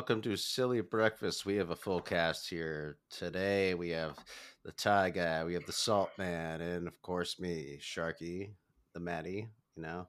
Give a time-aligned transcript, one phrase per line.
[0.00, 1.44] and welcome to Silly Breakfast.
[1.44, 3.74] We have a full cast here today.
[3.74, 4.16] We have
[4.64, 8.52] the Tie Guy, we have the Salt Man, and of course me, Sharky,
[8.94, 9.48] the Maddie.
[9.76, 10.08] You know,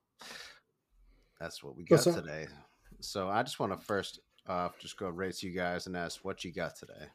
[1.42, 2.48] that's what we got today.
[3.02, 6.24] So I just want to first off just go right to you guys and ask
[6.24, 7.10] what you got today.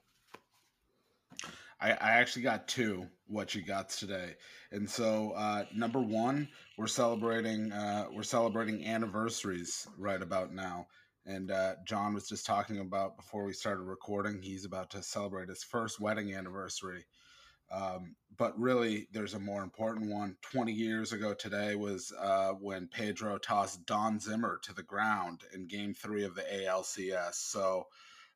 [1.81, 4.35] I, I actually got two what you got today,
[4.71, 6.47] and so uh, number one,
[6.77, 10.87] we're celebrating uh, we're celebrating anniversaries right about now,
[11.27, 15.49] and uh, John was just talking about before we started recording, he's about to celebrate
[15.49, 17.05] his first wedding anniversary.
[17.73, 20.37] Um, but really, there's a more important one.
[20.53, 25.67] 20 years ago today was uh, when Pedro tossed Don Zimmer to the ground in
[25.67, 27.35] Game Three of the ALCS.
[27.35, 27.87] So,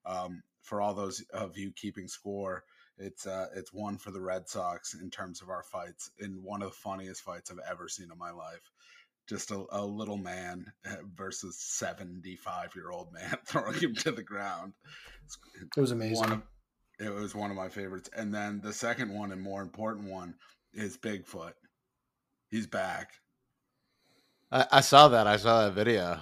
[0.05, 2.65] um, for all those of you keeping score,
[2.99, 6.63] it's uh, it's one for the Red Sox in terms of our fights, in one
[6.63, 8.73] of the funniest fights I've ever seen in my life.
[9.29, 14.13] Just a, a little man eh, versus seventy five year old man throwing him to
[14.13, 14.73] the ground.
[15.77, 16.33] It was amazing.
[16.33, 16.43] Of,
[16.99, 18.11] it was one of my favorites.
[18.17, 20.35] And then the second one and more important one
[20.75, 21.53] is Bigfoot.
[22.51, 23.13] He's back.
[24.51, 25.27] I, I saw that.
[25.27, 26.21] I saw that video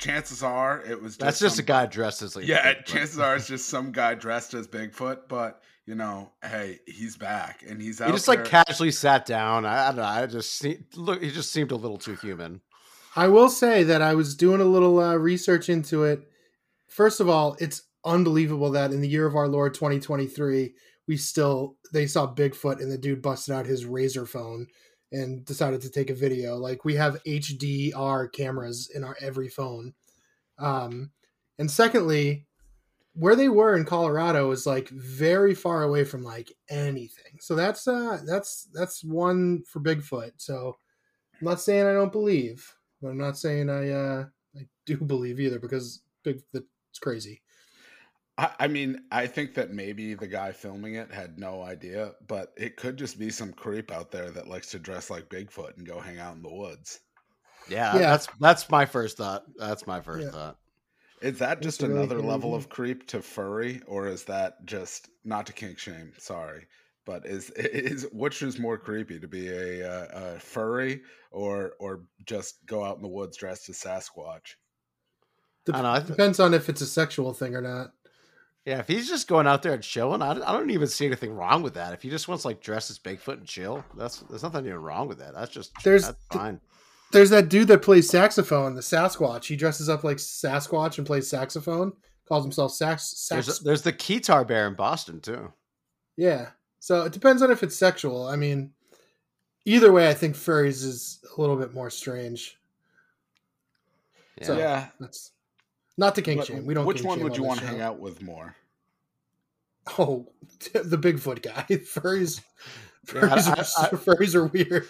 [0.00, 2.84] chances are it was just that's just some, a guy dressed as like yeah Bigfoot.
[2.86, 5.60] chances are it's just some guy dressed as bigfoot but
[5.90, 8.36] you know hey he's back and he's out he just there.
[8.36, 11.72] like casually sat down i, I don't know i just see, look he just seemed
[11.72, 12.60] a little too human
[13.16, 16.22] i will say that i was doing a little uh, research into it
[16.88, 20.72] first of all it's unbelievable that in the year of our lord 2023
[21.08, 24.68] we still they saw bigfoot and the dude busted out his razor phone
[25.12, 26.56] and decided to take a video.
[26.56, 29.94] Like we have HDR cameras in our every phone.
[30.58, 31.10] Um,
[31.58, 32.46] and secondly,
[33.20, 37.38] where they were in Colorado is like very far away from like anything.
[37.38, 40.32] So that's uh that's that's one for Bigfoot.
[40.38, 40.78] So
[41.38, 42.66] I'm not saying I don't believe,
[43.02, 44.24] but I'm not saying I uh
[44.56, 47.42] I do believe either because it's crazy.
[48.38, 52.54] I, I mean, I think that maybe the guy filming it had no idea, but
[52.56, 55.86] it could just be some creep out there that likes to dress like Bigfoot and
[55.86, 57.00] go hang out in the woods.
[57.68, 58.00] Yeah, yeah.
[58.00, 59.44] that's that's my first thought.
[59.58, 60.30] That's my first yeah.
[60.30, 60.56] thought.
[61.20, 65.46] Is that just really another level of creep to furry, or is that just not
[65.46, 66.12] to kink shame?
[66.18, 66.66] Sorry,
[67.04, 72.04] but is is which is more creepy to be a, a, a furry or or
[72.24, 74.54] just go out in the woods dressed as Sasquatch?
[75.66, 77.92] Dep- know, depends on if it's a sexual thing or not.
[78.64, 81.34] Yeah, if he's just going out there and chilling, I, I don't even see anything
[81.34, 81.94] wrong with that.
[81.94, 85.08] If he just wants like dress as Bigfoot and chill, that's there's nothing even wrong
[85.08, 85.34] with that.
[85.34, 86.60] That's just there's that's fine.
[87.12, 89.44] There's that dude that plays saxophone, the Sasquatch.
[89.44, 91.92] He dresses up like Sasquatch and plays saxophone.
[92.28, 93.14] Calls himself sax.
[93.16, 95.52] sax- there's, a, there's the Keytar Bear in Boston too.
[96.16, 98.26] Yeah, so it depends on if it's sexual.
[98.26, 98.72] I mean,
[99.64, 102.56] either way, I think furries is a little bit more strange.
[104.38, 104.86] Yeah, so yeah.
[105.00, 105.32] that's
[105.98, 106.64] not to kink shame.
[106.66, 106.86] We don't.
[106.86, 108.54] Which one would you want to hang out with more?
[109.98, 110.30] Oh,
[110.72, 111.64] the Bigfoot guy.
[111.68, 112.42] Furries.
[113.06, 114.86] Furries, yeah, I, I, are, furries are weird.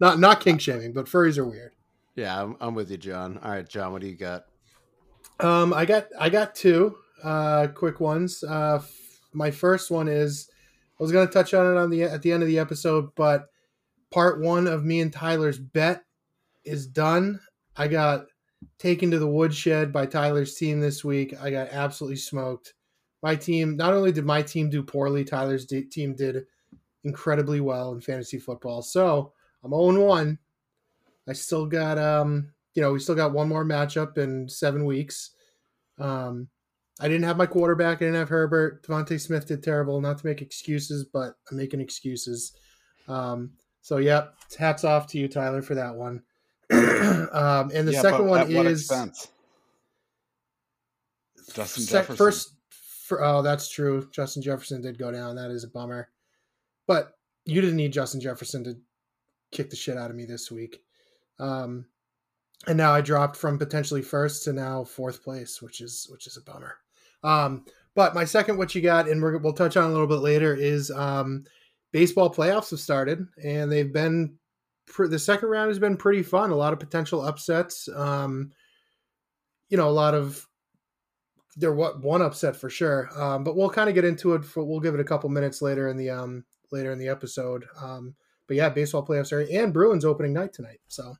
[0.00, 1.72] Not not kink shaming, but furries are weird.
[2.16, 3.38] Yeah, I'm, I'm with you, John.
[3.42, 4.46] All right, John, what do you got?
[5.38, 8.42] Um, I got I got two uh, quick ones.
[8.42, 10.50] Uh, f- my first one is
[10.98, 13.10] I was going to touch on it on the at the end of the episode,
[13.14, 13.46] but
[14.10, 16.04] part one of me and Tyler's bet
[16.64, 17.40] is done.
[17.76, 18.26] I got
[18.78, 21.34] taken to the woodshed by Tyler's team this week.
[21.40, 22.74] I got absolutely smoked.
[23.22, 26.44] My team, not only did my team do poorly, Tyler's d- team did
[27.04, 28.82] incredibly well in fantasy football.
[28.82, 29.32] So
[29.64, 30.38] I'm 0 1.
[31.28, 35.30] I still got, um, you know, we still got one more matchup in seven weeks.
[35.98, 36.48] Um,
[37.00, 37.98] I didn't have my quarterback.
[37.98, 38.82] I didn't have Herbert.
[38.86, 40.00] DeVonta Smith did terrible.
[40.00, 42.52] Not to make excuses, but I'm making excuses.
[43.08, 46.22] Um, so, yep, hats off to you, Tyler, for that one.
[46.70, 48.88] um, and the yeah, second one is
[51.54, 52.16] Justin Jefferson.
[52.16, 54.08] First, for, oh, that's true.
[54.12, 55.36] Justin Jefferson did go down.
[55.36, 56.10] That is a bummer.
[56.86, 57.14] But
[57.44, 58.76] you didn't need Justin Jefferson to
[59.52, 60.82] kick the shit out of me this week.
[61.38, 61.86] Um,
[62.66, 66.36] and now I dropped from potentially first to now fourth place, which is which is
[66.36, 66.76] a bummer.
[67.22, 67.64] Um,
[67.94, 70.54] but my second, what you got, and we will touch on a little bit later,
[70.54, 71.44] is um,
[71.92, 74.36] baseball playoffs have started, and they've been
[74.98, 76.50] the second round has been pretty fun.
[76.50, 77.88] A lot of potential upsets.
[77.94, 78.50] Um,
[79.68, 80.46] you know, a lot of
[81.56, 83.08] there what one upset for sure.
[83.16, 84.44] Um, but we'll kind of get into it.
[84.44, 87.64] For, we'll give it a couple minutes later in the um later in the episode.
[87.80, 88.14] Um,
[88.50, 90.80] but yeah, baseball playoffs are and Bruins opening night tonight.
[90.88, 91.14] So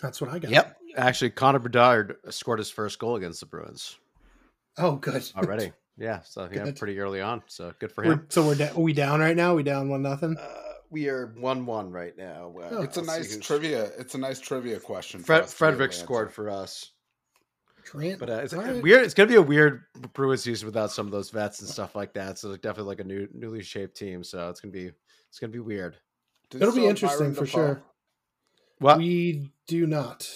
[0.00, 0.52] that's what I got.
[0.52, 0.76] Yep.
[0.96, 3.96] Actually, Connor Bedard scored his first goal against the Bruins.
[4.78, 5.28] Oh, good.
[5.36, 5.72] Already.
[5.98, 6.20] Yeah.
[6.22, 7.42] So yeah, pretty early on.
[7.48, 8.10] So good for him.
[8.10, 9.56] We're, so we're da- are we down right now?
[9.56, 10.36] we down one nothing.
[10.36, 12.54] Uh, we are one one right now.
[12.56, 13.86] Uh, it's a nice trivia.
[13.98, 15.20] It's a nice trivia question.
[15.20, 16.92] Fred, Frederic scored for us.
[17.90, 18.82] Grant, But uh, it's all right.
[18.82, 19.04] weird.
[19.04, 22.14] It's gonna be a weird Bruins season without some of those vets and stuff like
[22.14, 22.38] that.
[22.38, 24.22] So definitely like a new, newly shaped team.
[24.24, 24.90] So it's gonna be
[25.28, 25.96] it's gonna be weird.
[26.50, 27.58] Do It'll be interesting Byron for Dafoe?
[27.58, 27.82] sure.
[28.78, 28.98] What?
[28.98, 30.28] We do not.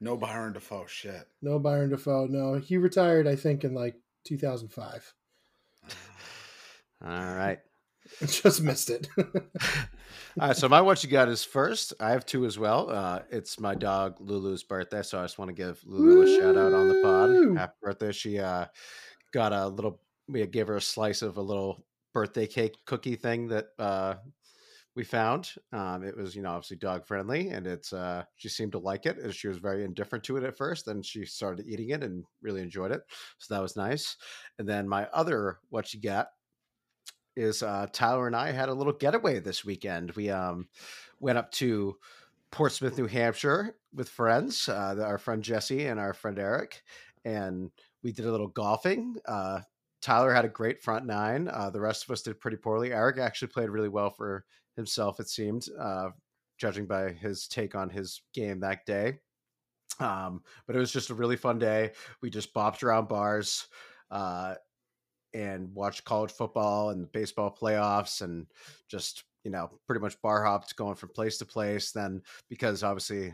[0.00, 0.86] No Byron Dafoe.
[0.86, 1.26] Shit.
[1.42, 2.26] No Byron Dafoe.
[2.26, 3.26] No, he retired.
[3.26, 5.12] I think in like 2005.
[7.02, 7.58] All right.
[8.26, 9.08] Just missed it.
[9.18, 11.94] All right, so my what you got is first.
[12.00, 12.90] I have two as well.
[12.90, 16.56] Uh, it's my dog Lulu's birthday, so I just want to give Lulu a shout
[16.56, 17.58] out on the pod.
[17.58, 18.12] Happy birthday!
[18.12, 18.66] She uh,
[19.32, 20.00] got a little.
[20.28, 24.14] We gave her a slice of a little birthday cake cookie thing that uh,
[24.94, 25.50] we found.
[25.72, 27.92] Um, it was, you know, obviously dog friendly, and it's.
[27.92, 29.18] Uh, she seemed to like it.
[29.18, 32.24] and She was very indifferent to it at first, then she started eating it and
[32.42, 33.02] really enjoyed it.
[33.38, 34.16] So that was nice.
[34.58, 36.28] And then my other what you got
[37.36, 40.12] is uh, Tyler and I had a little getaway this weekend.
[40.12, 40.68] We um,
[41.20, 41.96] went up to
[42.50, 46.82] Portsmouth, New Hampshire with friends, uh, our friend Jesse and our friend Eric,
[47.24, 47.70] and
[48.02, 49.16] we did a little golfing.
[49.26, 49.60] Uh,
[50.02, 51.48] Tyler had a great front nine.
[51.48, 52.92] Uh, the rest of us did pretty poorly.
[52.92, 54.44] Eric actually played really well for
[54.76, 56.10] himself, it seemed, uh,
[56.58, 59.18] judging by his take on his game that day.
[59.98, 61.92] Um, but it was just a really fun day.
[62.22, 63.66] We just bopped around bars.
[64.10, 64.54] Uh,
[65.34, 68.46] and watched college football and baseball playoffs and
[68.88, 73.32] just you know pretty much bar hopped going from place to place then because obviously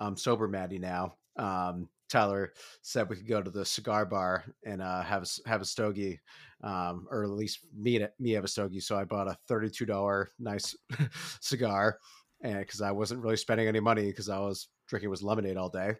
[0.00, 2.52] i'm sober maddie now um tyler
[2.82, 6.18] said we could go to the cigar bar and uh have a, have a stogie
[6.62, 10.74] um or at least me me have a stogie so i bought a $32 nice
[11.40, 11.98] cigar
[12.42, 15.68] and because i wasn't really spending any money because i was drinking was lemonade all
[15.68, 15.94] day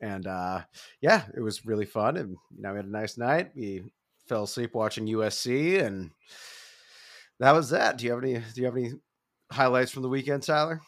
[0.00, 0.60] and uh
[1.00, 3.82] yeah it was really fun and you know we had a nice night we
[4.30, 6.12] fell asleep watching USC, and
[7.40, 7.98] that was that.
[7.98, 8.34] Do you have any?
[8.34, 8.92] Do you have any
[9.50, 10.80] highlights from the weekend, Tyler?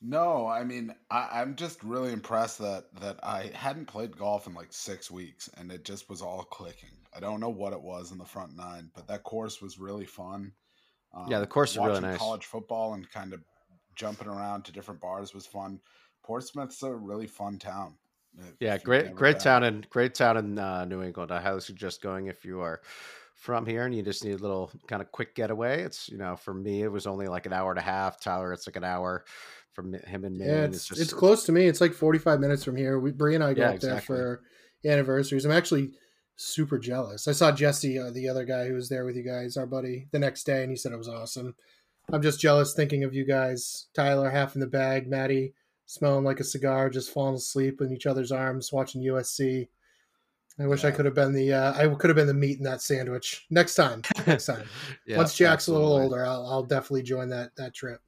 [0.00, 4.54] No, I mean, I, I'm just really impressed that that I hadn't played golf in
[4.54, 6.96] like six weeks, and it just was all clicking.
[7.14, 10.06] I don't know what it was in the front nine, but that course was really
[10.06, 10.52] fun.
[11.12, 12.18] Um, Yeah, the course is really watching nice.
[12.18, 13.40] College football and kind of
[13.96, 15.80] jumping around to different bars was fun.
[16.22, 17.94] Portsmouth's a really fun town.
[18.60, 21.32] Yeah, great, great town in great town in uh, New England.
[21.32, 22.80] I highly suggest going if you are
[23.34, 25.82] from here and you just need a little kind of quick getaway.
[25.82, 28.20] It's you know, for me, it was only like an hour and a half.
[28.20, 29.24] Tyler, it's like an hour
[29.72, 30.46] from him and me.
[30.46, 31.66] yeah, and it's it's close to me.
[31.66, 32.98] It's like 45 minutes from here.
[32.98, 34.42] We Brie and I go Yeah, up there for
[34.84, 35.44] anniversaries.
[35.44, 35.92] I'm actually
[36.36, 37.28] super jealous.
[37.28, 40.08] I saw Jesse, uh, the other guy who was there with you guys, our buddy,
[40.12, 41.54] the next day, and he said it was awesome.
[42.12, 43.88] I'm just jealous thinking of you guys.
[43.94, 45.54] Tyler half in the bag, Maddie
[45.86, 49.68] smelling like a cigar, just falling asleep in each other's arms, watching USC.
[50.58, 52.64] I wish I could have been the uh, I could have been the meat in
[52.64, 53.46] that sandwich.
[53.50, 54.66] Next time, next time.
[55.06, 58.00] Yeah, Once Jack's a little older, I'll, I'll definitely join that that trip.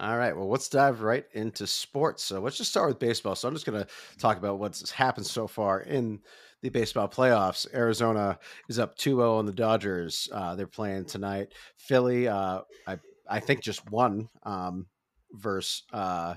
[0.00, 0.34] All right.
[0.34, 2.24] Well, let's dive right into sports.
[2.24, 3.36] So let's just start with baseball.
[3.36, 3.88] So I'm just going to
[4.18, 6.20] talk about what's happened so far in
[6.62, 7.66] the baseball playoffs.
[7.74, 8.38] Arizona
[8.70, 10.30] is up 2-0 on the Dodgers.
[10.32, 11.52] Uh, they're playing tonight.
[11.76, 14.86] Philly, uh, I I think just won um,
[15.32, 16.36] versus uh,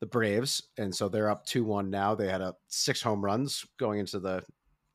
[0.00, 2.14] the Braves, and so they're up 2-1 now.
[2.14, 4.44] They had a six home runs going into the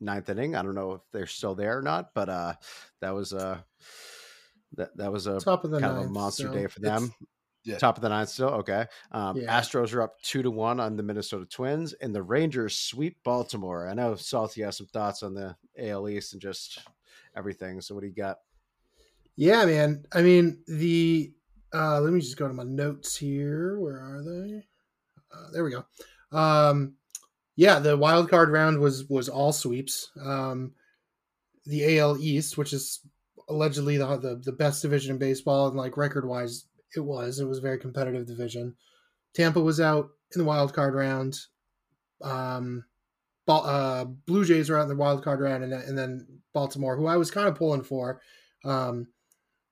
[0.00, 0.56] ninth inning.
[0.56, 2.54] I don't know if they're still there or not, but uh,
[3.00, 3.64] that was a
[4.76, 7.12] that that was a Top of the kind of a monster so day for them.
[7.64, 7.78] Yeah.
[7.78, 8.48] Top of the ninth still.
[8.48, 8.86] Okay.
[9.12, 9.58] Um, Yeah.
[9.58, 13.88] Astros are up two to one on the Minnesota Twins, and the Rangers sweep Baltimore.
[13.88, 16.80] I know Salty has some thoughts on the AL East and just
[17.36, 17.80] everything.
[17.80, 18.38] So what do you got?
[19.36, 20.04] Yeah, man.
[20.12, 21.32] I mean, the
[21.72, 23.80] uh let me just go to my notes here.
[23.80, 24.64] Where are they?
[25.34, 25.84] Uh, there we go.
[26.36, 26.94] Um
[27.56, 30.10] yeah, the wild card round was was all sweeps.
[30.22, 30.72] Um
[31.66, 33.00] the AL East, which is
[33.48, 37.40] allegedly the the, the best division in baseball and like record wise it was.
[37.40, 38.76] It was a very competitive division.
[39.34, 41.38] Tampa was out in the wild card round.
[42.22, 42.84] Um
[43.46, 47.06] uh, Blue Jays are out in the wild card round, and, and then Baltimore, who
[47.06, 48.20] I was kind of pulling for,
[48.64, 49.08] um,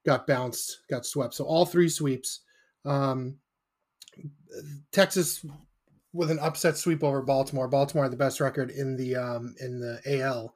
[0.05, 1.35] got bounced, got swept.
[1.35, 2.41] So all three sweeps.
[2.85, 3.39] Um,
[4.93, 5.45] Texas
[6.13, 7.69] with an upset sweep over Baltimore.
[7.69, 10.55] Baltimore had the best record in the um, in the AL.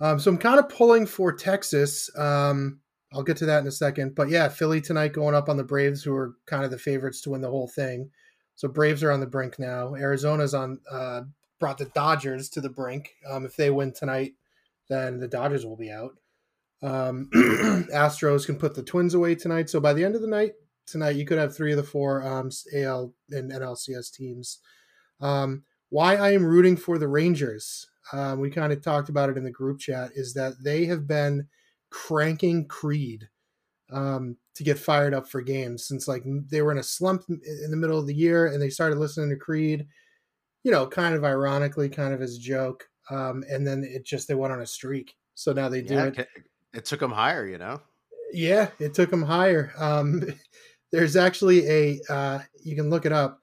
[0.00, 2.10] Um, so I'm kind of pulling for Texas.
[2.16, 2.80] Um,
[3.12, 4.14] I'll get to that in a second.
[4.14, 7.20] But yeah, Philly tonight going up on the Braves, who are kind of the favorites
[7.22, 8.10] to win the whole thing.
[8.54, 9.94] So Braves are on the brink now.
[9.94, 11.22] Arizona's on uh,
[11.58, 13.10] brought the Dodgers to the brink.
[13.28, 14.32] Um, if they win tonight,
[14.88, 16.16] then the Dodgers will be out.
[16.82, 17.28] Um,
[17.94, 19.70] Astros can put the Twins away tonight.
[19.70, 20.52] So by the end of the night
[20.90, 24.60] tonight, you could have three of the four um, AL and NLCS teams.
[25.20, 29.38] Um, why I am rooting for the Rangers, um, we kind of talked about it
[29.38, 31.48] in the group chat, is that they have been
[31.90, 33.28] cranking Creed
[33.92, 37.70] um, to get fired up for games since like they were in a slump in
[37.70, 39.86] the middle of the year and they started listening to Creed.
[40.64, 42.88] you know, kind of ironically, kind of as a joke.
[43.10, 45.16] Um, and then it just they went on a streak.
[45.34, 46.16] So now they do Yeah, it.
[46.16, 46.28] it,
[46.72, 47.82] it took them higher, you know.
[48.32, 49.72] Yeah, it took them higher.
[49.78, 50.22] Um,
[50.90, 53.40] there's actually a uh, you can look it up.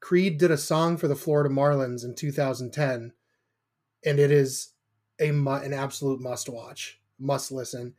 [0.00, 3.12] Creed did a song for the Florida Marlins in 2010,
[4.04, 4.72] and it is
[5.20, 7.94] a an absolute must watch, must listen.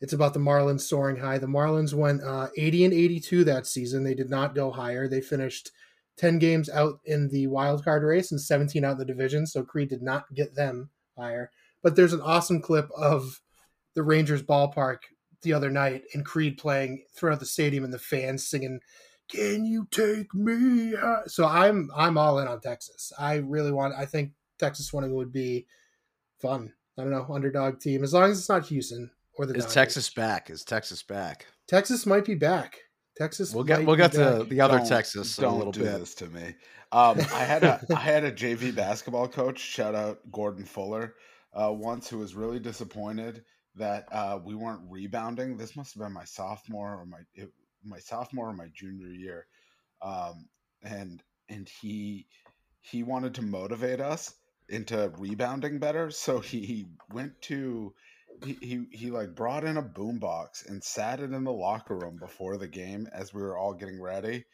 [0.00, 1.38] It's about the Marlins soaring high.
[1.38, 4.02] The Marlins went uh, 80 and 82 that season.
[4.02, 5.06] They did not go higher.
[5.06, 5.70] They finished
[6.16, 9.46] 10 games out in the wild card race and 17 out in the division.
[9.46, 11.52] So Creed did not get them higher.
[11.82, 13.40] But there's an awesome clip of
[13.94, 14.98] the Rangers ballpark
[15.42, 18.80] the other night and Creed playing throughout the stadium and the fans singing,
[19.28, 23.12] "Can you take me?" high?" So I'm I'm all in on Texas.
[23.18, 23.94] I really want.
[23.96, 25.66] I think Texas winning would be
[26.40, 26.72] fun.
[26.98, 29.74] I don't know underdog team as long as it's not Houston or the Is Dodgers.
[29.74, 30.50] Texas back?
[30.50, 31.46] Is Texas back?
[31.66, 32.76] Texas might be back.
[33.16, 33.54] Texas.
[33.54, 35.98] We'll get we'll be get to the other Don't- Texas don't little do bit.
[35.98, 36.54] this to me.
[36.92, 39.58] Um, I had a I had a JV basketball coach.
[39.58, 41.14] Shout out Gordon Fuller.
[41.54, 43.44] Uh, once who was really disappointed
[43.76, 45.56] that uh, we weren't rebounding.
[45.56, 47.50] This must have been my sophomore or my it,
[47.84, 49.46] my sophomore or my junior year,
[50.02, 50.48] um,
[50.82, 52.26] and and he
[52.80, 54.34] he wanted to motivate us
[54.68, 56.10] into rebounding better.
[56.10, 57.94] So he, went to
[58.44, 62.16] he, he he like brought in a boombox and sat it in the locker room
[62.18, 64.44] before the game as we were all getting ready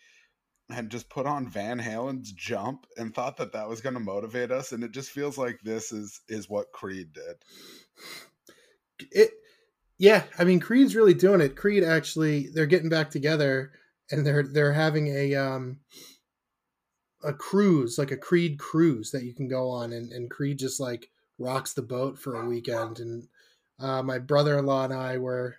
[0.70, 4.50] and just put on Van Halen's jump and thought that that was going to motivate
[4.50, 7.36] us and it just feels like this is is what Creed did.
[9.12, 9.30] It
[9.98, 11.56] yeah i mean creed's really doing it.
[11.56, 13.72] Creed actually they're getting back together
[14.10, 15.80] and they're they're having a um
[17.24, 19.92] a cruise like a creed cruise that you can go on.
[19.92, 23.00] And, and creed just like rocks the boat for a weekend.
[23.00, 23.28] And
[23.80, 25.56] uh, my brother-in-law and i were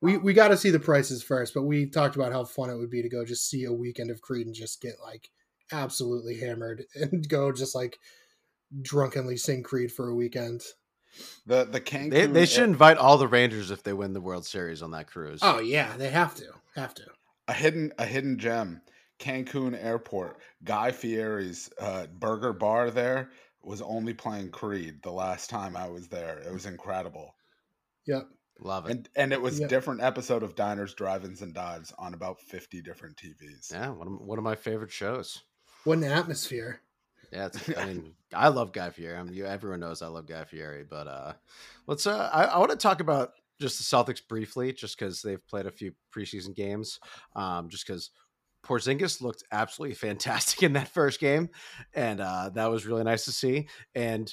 [0.00, 2.76] we we got to see the prices first but we talked about how fun it
[2.76, 5.30] would be to go just see a weekend of creed and just get like
[5.72, 7.98] absolutely hammered and go just like
[8.82, 10.62] drunkenly sing creed for a weekend
[11.46, 14.46] The the Cancun They, they should invite all the Rangers if they win the World
[14.46, 15.40] Series on that cruise.
[15.42, 16.44] oh yeah they have to
[16.76, 17.04] have to
[17.48, 18.80] a hidden a hidden gem.
[19.20, 23.30] Cancun Airport, Guy Fieri's uh, burger bar there
[23.62, 26.38] was only playing Creed the last time I was there.
[26.40, 27.34] It was incredible.
[28.06, 28.28] yep
[28.60, 28.90] Love it.
[28.92, 29.66] And and it was Yeah.
[29.68, 33.72] different episode of Diners, Drive-ins, and Dives on about fifty different TVs.
[33.72, 35.42] yeah, one of, one of my favorite shows.
[35.84, 36.80] what an atmosphere
[37.32, 39.16] Yeah, it's, I mean, I love Guy Fieri.
[39.16, 41.32] I mean, you, everyone knows I love Guy Fieri, but uh,
[41.86, 42.06] let's.
[42.06, 45.66] Uh, I, I want to talk about just the Celtics briefly, just because they've played
[45.66, 46.98] a few preseason games.
[47.36, 48.10] Um, just because
[48.64, 51.50] Porzingis looked absolutely fantastic in that first game,
[51.94, 53.68] and uh, that was really nice to see.
[53.94, 54.32] And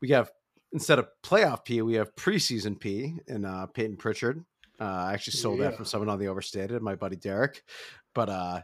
[0.00, 0.30] we have
[0.72, 4.44] instead of playoff P, we have preseason P in uh, Peyton Pritchard.
[4.80, 7.62] Uh, I actually stole that from someone on the Overstated, my buddy Derek.
[8.14, 8.62] But uh,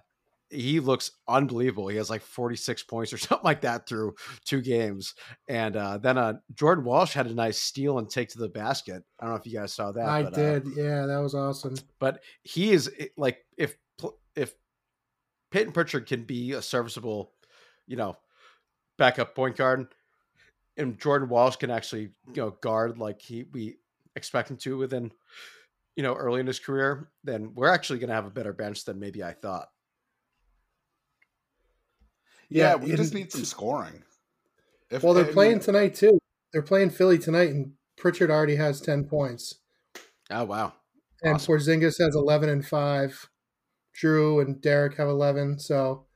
[0.50, 1.88] he looks unbelievable.
[1.88, 5.14] He has like 46 points or something like that through two games.
[5.48, 9.02] And uh, then uh, Jordan Walsh had a nice steal and take to the basket.
[9.20, 10.08] I don't know if you guys saw that.
[10.08, 13.76] i but, uh, did yeah that was awesome but he is eh, like if
[14.34, 14.54] if
[15.50, 17.32] Peyton Pritchard can be a serviceable,
[17.86, 18.16] you know,
[18.98, 19.86] backup point guard,
[20.76, 23.76] and Jordan Walsh can actually you know guard like he we
[24.16, 25.10] expect him to within
[25.96, 28.84] you know early in his career, then we're actually going to have a better bench
[28.84, 29.68] than maybe I thought.
[32.48, 34.02] Yeah, Yeah, we just need some scoring.
[34.90, 36.18] If, well they're playing tonight too
[36.52, 39.56] they're playing philly tonight and pritchard already has 10 points
[40.30, 40.74] Oh wow,
[41.22, 41.54] and Awesome.
[41.56, 43.28] porzingis has 11 and 5
[44.00, 46.06] Jrue and Derrick have 11 so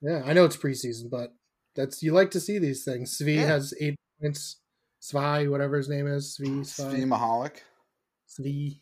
[0.00, 1.34] yeah i know it's preseason but
[1.74, 3.46] that's you like to see these things svi Yeah.
[3.46, 4.60] has eight points
[5.02, 7.56] svi whatever his name is svi Svi svi Mykhailiuk.
[8.28, 8.80] svi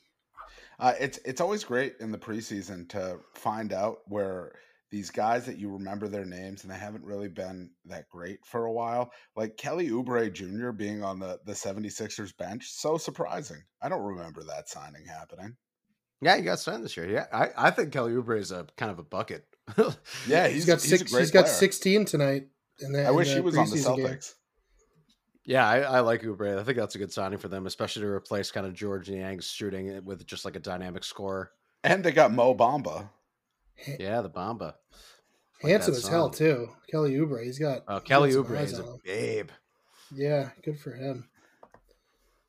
[0.78, 4.52] Uh, it's it's always great in the preseason to find out where
[4.90, 8.64] these guys that you remember their names and they haven't really been that great for
[8.64, 9.12] a while.
[9.36, 10.70] Like Kelly Oubre Jr.
[10.70, 13.62] being on the, the 76ers bench, so surprising.
[13.80, 15.56] I don't remember that signing happening.
[16.20, 17.08] yeah, you got signed this year.
[17.08, 19.44] Yeah, I, I think Kelly Oubre is a kind of a bucket.
[20.26, 21.54] Yeah, he's he's got he's a six great he's got player.
[21.54, 22.48] 16 tonight
[22.80, 24.06] in the, I in wish the he was on the preseason game.
[24.06, 24.34] Celtics.
[25.44, 26.58] Yeah, I, I like Oubre.
[26.58, 29.46] I think that's a good signing for them, especially to replace kind of George Niang's
[29.46, 31.50] shooting eh, with just like a dynamic scorer.
[31.82, 33.08] And they got Mo Bamba.
[33.98, 34.74] Yeah, the Bamba.
[35.62, 37.44] Like handsome as hell too kelly Oubre.
[37.44, 39.50] he's got Oh, Kelly he's Oubre is a babe.
[40.10, 41.28] yeah good for him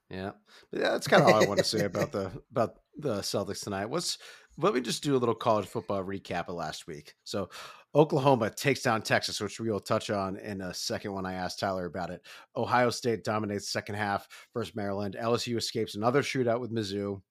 [0.10, 0.32] Yeah,
[0.72, 3.64] but yeah, that's kind of all I want to say about the about the Celtics
[3.64, 3.86] tonight.
[3.88, 4.18] What's
[4.58, 7.16] let me just do a little college football recap of last week.
[7.24, 7.50] So,
[7.96, 11.58] Oklahoma takes down Texas, which we will touch on in a second when I ask
[11.58, 12.22] Tyler about it.
[12.58, 15.16] Ohio State dominates second half versus Maryland.
[15.20, 17.22] LSU escapes another shootout with Mizzou.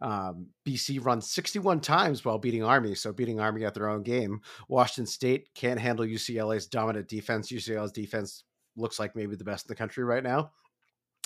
[0.00, 4.40] Um, BC runs 61 times while beating Army, so beating Army at their own game.
[4.68, 7.50] Washington State can't handle UCLA's dominant defense.
[7.50, 8.44] UCLA's defense
[8.76, 10.52] looks like maybe the best in the country right now.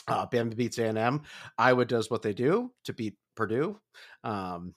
[0.08, 1.22] Uh, Bama beats A&M.
[1.58, 3.78] Iowa does what they do to beat Purdue.
[4.24, 4.74] Um,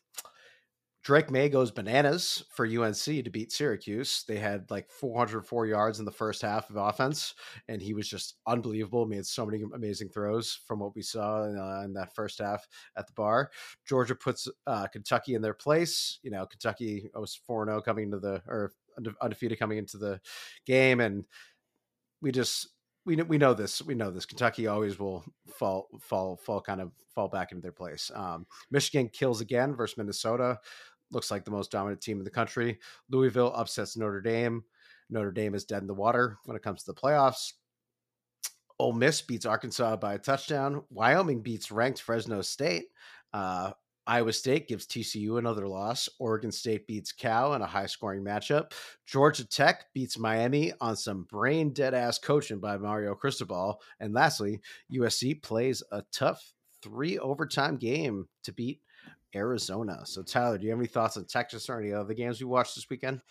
[1.06, 4.24] Drake Maye goes bananas for UNC to beat Syracuse.
[4.28, 7.36] They had like 404 yards in the first half of offense,
[7.68, 9.06] and he was just unbelievable.
[9.06, 12.68] Made so many amazing throws from what we saw in, uh, in that first half
[12.98, 13.52] at the bar.
[13.88, 16.18] Georgia puts uh, Kentucky in their place.
[16.24, 18.72] You know, Kentucky was 4 0 coming into the, or
[19.22, 20.20] undefeated coming into the
[20.66, 21.26] game, and
[22.20, 22.70] we just
[23.06, 23.82] we we know this.
[23.82, 24.26] We know this.
[24.26, 28.12] Kentucky always will fall fall fall kind of fall back into their place.
[28.14, 30.60] Um, Michigan kills again versus Minnesota
[31.12, 32.80] looks like the most dominant team in the country.
[33.10, 34.64] Louisville upsets Notre Dame.
[35.10, 37.54] Notre Dame is dead in the water when it comes to the playoffs.
[38.80, 40.84] Ole Miss beats Arkansas by a touchdown.
[40.90, 42.86] Wyoming beats ranked Fresno State.
[43.34, 43.72] Uh,
[44.08, 46.08] Iowa State gives TCU another loss.
[46.20, 48.74] Oregon State beats Cal in a high scoring matchup.
[49.08, 53.82] Georgia Tech beats Miami on some brain dead ass coaching by Mario Cristobal.
[54.00, 54.60] And lastly,
[54.94, 58.82] USC plays a tough three overtime game to beat
[59.36, 60.02] Arizona.
[60.06, 62.76] So, Tyler, do you have any thoughts on Texas or any other games we watched
[62.76, 63.22] this weekend?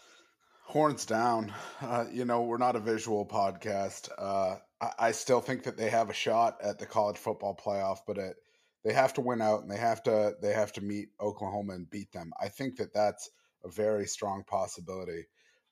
[0.66, 1.52] Horns down.
[1.80, 4.08] Uh, you know, we're not a visual podcast.
[4.16, 7.98] Uh, I, I, still think that they have a shot at the college football playoff,
[8.06, 8.36] but it,
[8.84, 11.90] they have to win out and they have to they have to meet Oklahoma and
[11.90, 12.32] beat them.
[12.40, 13.30] I think that that's
[13.64, 15.24] a very strong possibility.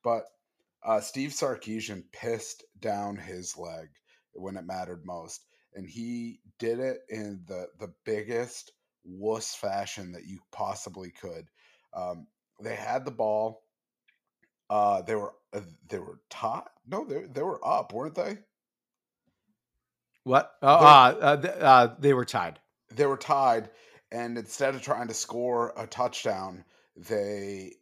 [0.02, 0.24] But
[0.84, 3.88] uh, Steve Sarkisian pissed down his leg
[4.32, 8.72] when it mattered most, and he did it in the the biggest
[9.04, 11.46] wuss fashion that you possibly could.
[11.94, 12.26] Um,
[12.60, 13.62] they had the ball.
[14.70, 16.62] Uh, they were uh, they were tied.
[16.86, 18.38] No, they they were up, weren't they?
[20.24, 20.52] What?
[20.62, 22.60] Oh, uh, uh, uh, they were tied.
[22.94, 23.70] They were tied,
[24.10, 26.64] and instead of trying to score a touchdown,
[26.96, 27.72] they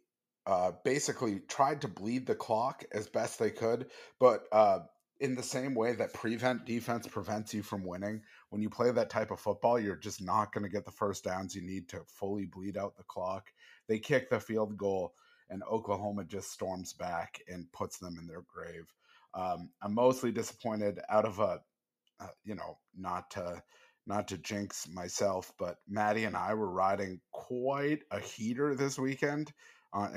[0.47, 3.91] uh, basically tried to bleed the clock as best they could.
[4.19, 4.79] But uh,
[5.19, 9.09] in the same way that prevent defense prevents you from winning, when you play that
[9.09, 12.01] type of football, you're just not going to get the first downs you need to
[12.05, 13.47] fully bleed out the clock.
[13.87, 15.13] They kick the field goal,
[15.49, 18.93] and Oklahoma just storms back and puts them in their grave.
[19.33, 21.61] Um, I'm mostly disappointed out of a,
[22.19, 23.63] uh, you know, not to
[24.05, 29.53] not to jinx myself, but Maddie and I were riding quite a heater this weekend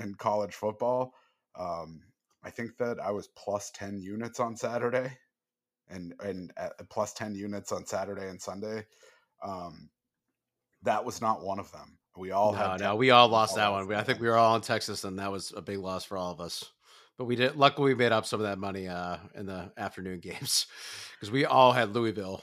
[0.03, 1.14] in college football.
[1.57, 2.03] Um,
[2.42, 5.16] I think that I was plus 10 units on Saturday
[5.88, 6.53] and and
[6.88, 8.85] plus 10 units on Saturday and Sunday.
[9.42, 9.90] Um,
[10.83, 11.99] that was not one of them.
[12.16, 13.92] We all no, had no, we all lost that one.
[13.92, 16.31] I think we were all in Texas, and that was a big loss for all
[16.31, 16.64] of us.
[17.18, 17.57] But we did.
[17.57, 20.66] Luckily, we made up some of that money uh, in the afternoon games
[21.14, 22.42] because we all had Louisville.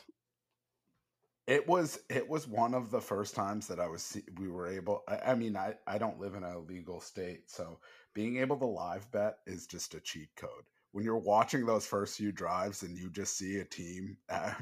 [1.47, 5.03] It was it was one of the first times that I was we were able.
[5.07, 7.79] I, I mean, I I don't live in a legal state, so
[8.13, 10.65] being able to live bet is just a cheat code.
[10.91, 14.53] When you're watching those first few drives and you just see a team, uh,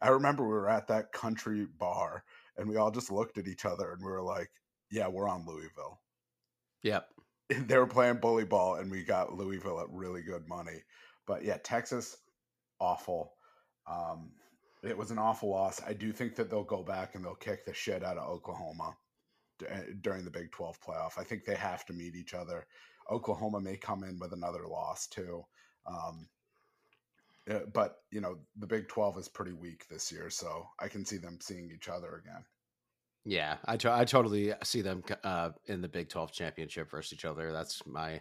[0.00, 2.24] I remember we were at that country bar
[2.56, 4.50] and we all just looked at each other and we were like,
[4.90, 6.00] "Yeah, we're on Louisville."
[6.82, 7.08] Yep.
[7.66, 10.82] They were playing bully ball and we got Louisville at really good money.
[11.26, 12.14] But yeah, Texas,
[12.78, 13.32] awful.
[13.90, 14.32] Um,
[14.82, 15.80] it was an awful loss.
[15.86, 18.96] I do think that they'll go back and they'll kick the shit out of Oklahoma
[20.02, 21.18] during the Big 12 playoff.
[21.18, 22.66] I think they have to meet each other.
[23.10, 25.44] Oklahoma may come in with another loss too.
[25.86, 26.28] Um,
[27.50, 31.04] uh, but you know the Big Twelve is pretty weak this year, so I can
[31.04, 32.44] see them seeing each other again.
[33.24, 37.52] Yeah, I, I totally see them uh, in the Big Twelve championship versus each other.
[37.52, 38.20] That's my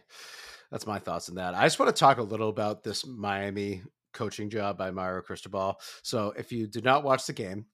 [0.72, 1.56] that's my thoughts on that.
[1.56, 5.76] I just want to talk a little about this Miami coaching job by Mario Cristobal.
[6.04, 7.66] So if you did not watch the game,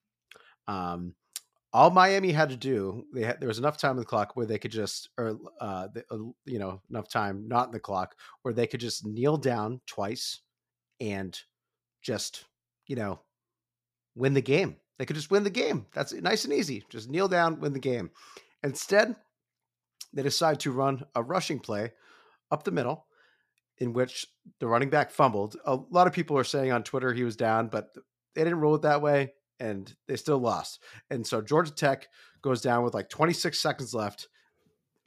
[0.68, 1.14] um,
[1.74, 4.46] all Miami had to do, they had, there was enough time in the clock where
[4.46, 8.14] they could just, or uh, the, uh, you know, enough time not in the clock
[8.42, 10.40] where they could just kneel down twice
[11.00, 11.36] and
[12.00, 12.44] just,
[12.86, 13.18] you know,
[14.14, 14.76] win the game.
[14.98, 15.86] They could just win the game.
[15.92, 16.84] That's nice and easy.
[16.90, 18.12] Just kneel down, win the game.
[18.62, 19.16] Instead,
[20.12, 21.90] they decide to run a rushing play
[22.52, 23.06] up the middle
[23.78, 24.28] in which
[24.60, 25.56] the running back fumbled.
[25.64, 27.88] A lot of people are saying on Twitter he was down, but
[28.36, 30.82] they didn't rule it that way and they still lost.
[31.10, 32.08] And so Georgia Tech
[32.42, 34.28] goes down with like 26 seconds left,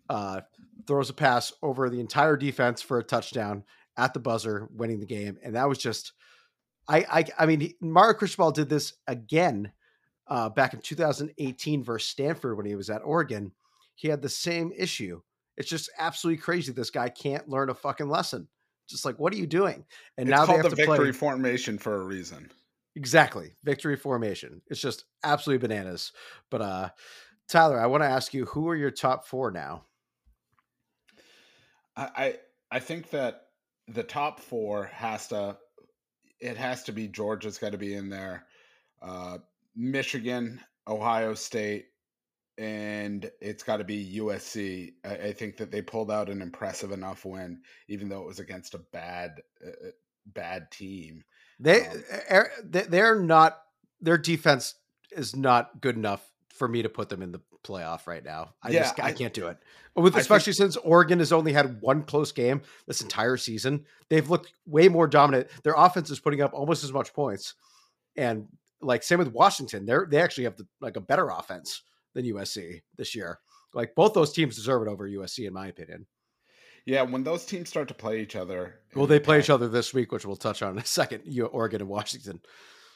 [0.10, 0.41] uh,
[0.88, 3.63] throws a pass over the entire defense for a touchdown
[3.97, 5.38] at the buzzer, winning the game.
[5.43, 6.13] And that was just,
[6.88, 9.71] I, I, I mean, Mario Cristobal did this again
[10.27, 13.51] uh, back in 2018 versus Stanford when he was at Oregon.
[13.95, 15.21] He had the same issue.
[15.57, 16.71] It's just absolutely crazy.
[16.71, 18.47] This guy can't learn a fucking lesson.
[18.88, 19.83] Just like, what are you doing?
[20.17, 21.12] And it's now called they have the to victory play.
[21.12, 22.49] formation for a reason.
[22.97, 23.51] Exactly.
[23.63, 24.62] Victory formation.
[24.67, 26.12] It's just absolutely bananas.
[26.49, 26.89] But uh
[27.47, 29.86] Tyler, I want to ask you who are your top four now?
[31.95, 32.36] I,
[32.69, 33.47] I think that
[33.88, 35.57] the top four has to
[36.39, 38.45] it has to be Georgia's got to be in there,
[39.01, 39.39] uh,
[39.75, 41.86] Michigan, Ohio State,
[42.60, 44.93] and it's got to be USC.
[45.03, 48.39] I, I, think that they pulled out an impressive enough win, even though it was
[48.39, 49.91] against a bad uh, uh
[50.27, 51.23] bad team.
[51.60, 53.60] They um, they're not
[54.02, 54.76] their defense
[55.12, 58.54] is not good enough for me to put them in the playoff right now.
[58.63, 59.58] I yeah, just I, I can't do it.
[59.96, 64.30] With especially think, since Oregon has only had one close game this entire season, they've
[64.30, 65.48] looked way more dominant.
[65.63, 67.56] Their offense is putting up almost as much points,
[68.15, 68.48] and
[68.82, 71.82] like same with Washington, they're they actually have the, like a better offense
[72.13, 73.39] than USC this year.
[73.74, 76.06] Like both those teams deserve it over USC in my opinion.
[76.88, 79.93] Yeah, when those teams start to play each other, well, they play each other this
[79.93, 81.23] week, which we'll touch on in a second.
[81.26, 82.39] You Oregon and Washington.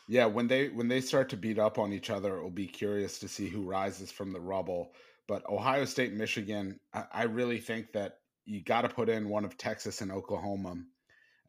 [0.08, 2.68] Yeah, when they when they start to beat up on each other, it will be
[2.68, 4.94] curious to see who rises from the rubble.
[5.28, 9.44] But Ohio State, Michigan, I, I really think that you got to put in one
[9.44, 10.76] of Texas and Oklahoma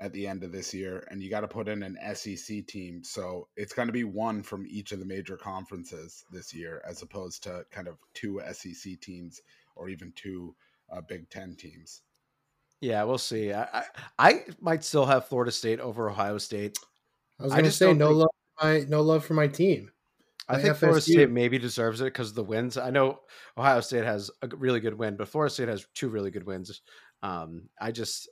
[0.00, 3.04] at the end of this year, and you got to put in an SEC team.
[3.04, 7.02] So it's going to be one from each of the major conferences this year, as
[7.02, 9.40] opposed to kind of two SEC teams
[9.76, 10.56] or even two
[10.90, 12.02] uh, Big Ten teams.
[12.82, 13.52] Yeah, we'll see.
[13.52, 13.84] I, I,
[14.18, 16.76] I might still have Florida State over Ohio State.
[17.38, 18.18] I was going to say no think...
[18.18, 19.92] love my no love for my team.
[20.48, 20.78] I think FSU.
[20.78, 22.76] Florida State maybe deserves it because of the wins.
[22.76, 23.20] I know
[23.56, 26.82] Ohio State has a really good win, but Florida State has two really good wins.
[27.22, 28.28] Um, I just,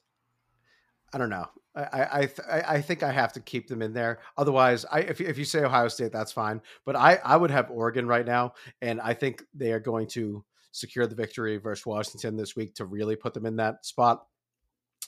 [1.14, 1.46] I don't know.
[1.76, 2.28] I I
[2.66, 4.18] I think I have to keep them in there.
[4.36, 6.60] Otherwise, I if if you say Ohio State, that's fine.
[6.84, 10.44] But I I would have Oregon right now, and I think they are going to
[10.72, 14.24] secure the victory versus Washington this week to really put them in that spot.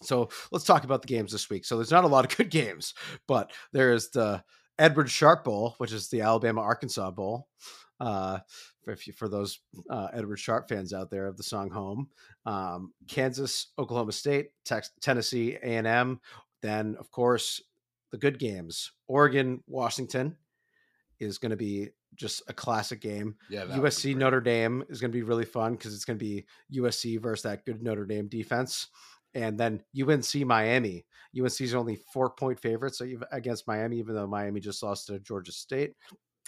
[0.02, 1.64] So let's talk about the games this week.
[1.64, 2.94] So there's not a lot of good games,
[3.26, 4.42] but there is the
[4.78, 7.48] Edward Sharpe Bowl, which is the Alabama Arkansas Bowl.
[8.00, 8.40] Uh,
[8.82, 12.08] for, you, for those uh, Edward Sharpe fans out there of the song "Home,"
[12.46, 16.20] um, Kansas, Oklahoma State, Tex- Tennessee, A and M.
[16.62, 17.62] Then, of course,
[18.10, 20.36] the good games: Oregon, Washington
[21.20, 23.36] is going to be just a classic game.
[23.48, 26.44] Yeah, USC Notre Dame is going to be really fun because it's going to be
[26.74, 28.88] USC versus that good Notre Dame defense
[29.34, 31.04] and then UNC Miami.
[31.38, 35.52] UNC is only four point favorites against Miami, even though Miami just lost to Georgia
[35.52, 35.94] State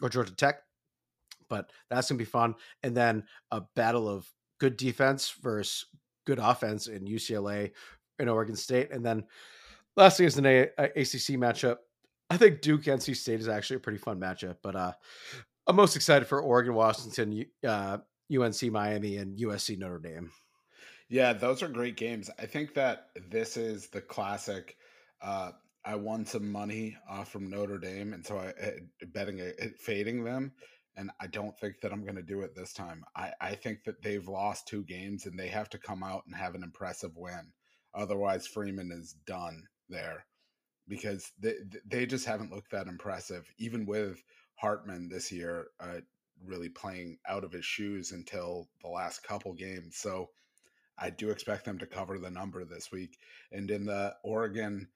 [0.03, 0.57] or Georgia Tech.
[1.49, 2.55] But that's gonna be fun.
[2.83, 5.87] And then a battle of good defense versus
[6.27, 7.73] good offense in UCLA
[8.19, 8.91] and Oregon State.
[8.91, 9.25] And then
[9.97, 11.79] last thing is an a- ACC matchup.
[12.31, 14.93] I think Duke NC State is actually a pretty fun matchup, but uh,
[15.67, 17.99] I'm most excited for Oregon, Washington, uh,
[18.35, 20.31] UNC Miami, and USC Notre Dame.
[21.09, 22.31] Yeah, those are great games.
[22.39, 24.77] I think that this is the classic.
[25.21, 25.53] Uh,
[25.85, 28.71] I won some money uh, from Notre Dame, and so I uh,
[29.13, 30.53] betting it, fading them.
[30.97, 33.05] And I don't think that I'm going to do it this time.
[33.17, 36.35] I, I think that they've lost two games, and they have to come out and
[36.37, 37.53] have an impressive win.
[37.95, 40.25] Otherwise, Freeman is done there
[40.89, 41.55] because they
[41.87, 44.23] they just haven't looked that impressive, even with
[44.57, 46.01] Hartman this year, uh,
[46.45, 49.97] really playing out of his shoes until the last couple games.
[49.97, 50.31] So
[50.99, 53.19] I do expect them to cover the number this week.
[53.53, 54.89] And in the Oregon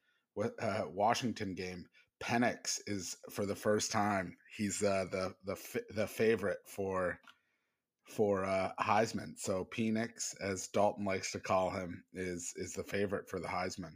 [0.61, 1.87] uh, Washington game,
[2.21, 4.37] Penix is for the first time.
[4.57, 7.19] He's uh, the the the favorite for
[8.09, 9.39] for uh, Heisman.
[9.39, 13.95] So Penix, as Dalton likes to call him, is is the favorite for the Heisman.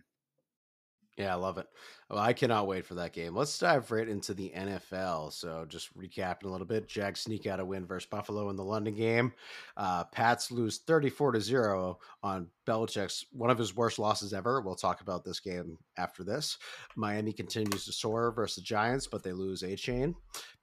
[1.18, 1.66] Yeah, I love it.
[2.08, 3.36] Well, I cannot wait for that game.
[3.36, 5.30] Let's dive right into the NFL.
[5.32, 8.64] So, just recapping a little bit: Jags sneak out a win versus Buffalo in the
[8.64, 9.32] London game.
[9.76, 14.62] Uh, Pats lose thirty-four to zero on Belichick's one of his worst losses ever.
[14.62, 16.56] We'll talk about this game after this.
[16.96, 20.14] Miami continues to soar versus the Giants, but they lose Achane.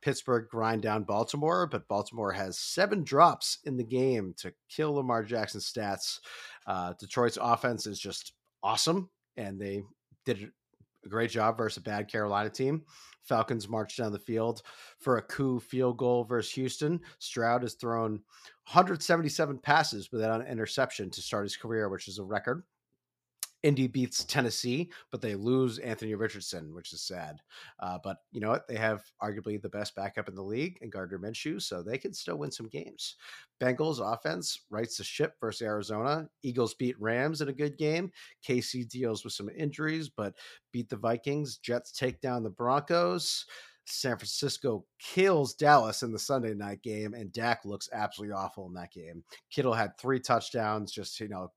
[0.01, 5.23] Pittsburgh grind down Baltimore, but Baltimore has seven drops in the game to kill Lamar
[5.23, 6.19] Jackson's stats.
[6.65, 8.33] Uh, Detroit's offense is just
[8.63, 9.83] awesome, and they
[10.33, 10.51] did
[11.05, 12.83] a great job versus a bad Carolina team.
[13.23, 14.61] Falcons marched down the field
[14.99, 16.99] for a coup field goal versus Houston.
[17.19, 18.11] Stroud has thrown
[18.71, 22.63] 177 passes without an interception to start his career, which is a record.
[23.63, 27.41] Indy beats Tennessee, but they lose Anthony Richardson, which is sad.
[27.79, 28.67] Uh, but you know what?
[28.67, 32.13] They have arguably the best backup in the league in Gardner Minshew, so they can
[32.13, 33.15] still win some games.
[33.61, 36.29] Bengals offense rights the ship versus Arizona.
[36.43, 38.11] Eagles beat Rams in a good game.
[38.47, 40.35] KC deals with some injuries, but
[40.71, 41.57] beat the Vikings.
[41.57, 43.45] Jets take down the Broncos.
[43.85, 48.73] San Francisco kills Dallas in the Sunday night game, and Dak looks absolutely awful in
[48.75, 49.23] that game.
[49.49, 51.51] Kittle had three touchdowns, just you know,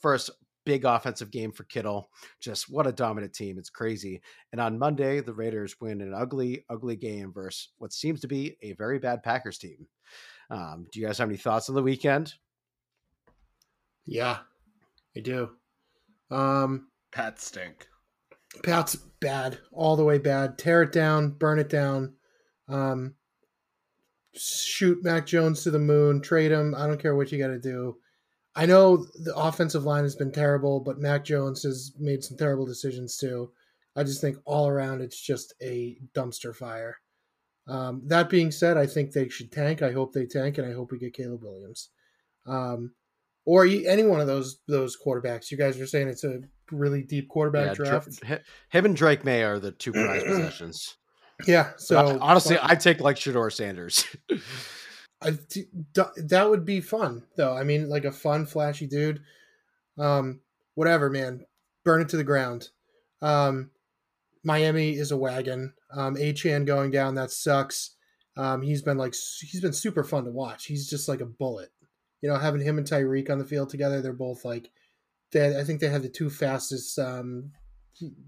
[0.00, 0.30] first
[0.64, 2.10] big offensive game for Kittle.
[2.40, 3.58] Just what a dominant team.
[3.58, 4.20] It's crazy.
[4.52, 8.56] And on Monday, the Raiders win an ugly, ugly game versus what seems to be
[8.62, 9.86] a very bad Packers team.
[10.50, 12.34] Um, do you guys have any thoughts on the weekend?
[14.04, 14.38] Yeah,
[15.16, 15.50] I do.
[16.30, 17.88] Um, Pat stink.
[18.62, 20.58] Pat's bad, all the way bad.
[20.58, 22.14] Tear it down, burn it down.
[22.68, 23.14] Um,
[24.34, 26.74] shoot Mac Jones to the moon, trade him.
[26.74, 27.96] I don't care what you got to do.
[28.54, 32.66] I know the offensive line has been terrible, but Mac Jones has made some terrible
[32.66, 33.50] decisions too.
[33.96, 36.98] I just think all around it's just a dumpster fire.
[37.66, 39.82] Um, that being said, I think they should tank.
[39.82, 41.90] I hope they tank, and I hope we get Caleb Williams,
[42.46, 42.92] um,
[43.44, 45.50] or any one of those those quarterbacks.
[45.50, 48.22] You guys are saying it's a really deep quarterback yeah, draft.
[48.70, 50.96] him and Drake Maye are the two prize possessions.
[51.46, 51.70] Yeah.
[51.76, 54.04] So I, honestly, I'd take like Shedeur Sanders.
[55.22, 55.38] I,
[56.16, 57.56] that would be fun though.
[57.56, 59.22] I mean, like a fun, flashy dude.
[59.98, 60.40] Um,
[60.74, 61.44] whatever, man.
[61.84, 62.68] Burn it to the ground.
[63.20, 63.70] Um,
[64.44, 65.74] Miami is a wagon.
[65.92, 67.94] Um, Achane going down that sucks.
[68.36, 70.66] Um, he's been like he's been super fun to watch.
[70.66, 71.70] He's just like a bullet.
[72.20, 74.70] You know, having him and Tyreek on the field together, they're both like,
[75.32, 77.52] they I think they have the two fastest um,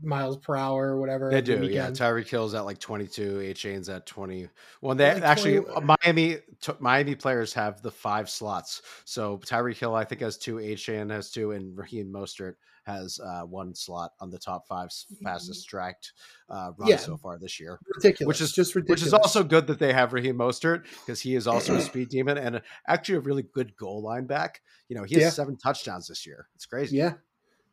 [0.03, 1.31] miles per hour or whatever.
[1.31, 1.91] They do, yeah.
[1.91, 4.49] Tyreek Hill's at like 22, Achane's at 20.
[4.81, 5.87] Well, they like actually 20...
[5.87, 8.83] Miami t- Miami players have the five slots.
[9.05, 13.43] So Tyreek Hill, I think, has two, Achane has two, and Raheem Mostert has uh,
[13.43, 14.91] one slot on the top five
[15.23, 16.13] fastest tracked
[16.51, 16.97] uh, runs yeah.
[16.97, 17.79] so far this year.
[17.97, 19.01] Ridiculous, which is just ridiculous.
[19.01, 22.11] Which is also good that they have Raheem Mostert because he is also a speed
[22.11, 24.61] demon and actually a really good goal line back.
[24.89, 25.31] You know, he has yeah.
[25.31, 26.49] seven touchdowns this year.
[26.55, 26.97] It's crazy.
[26.97, 27.15] Yeah.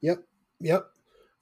[0.02, 0.24] Yep.
[0.62, 0.88] Yep.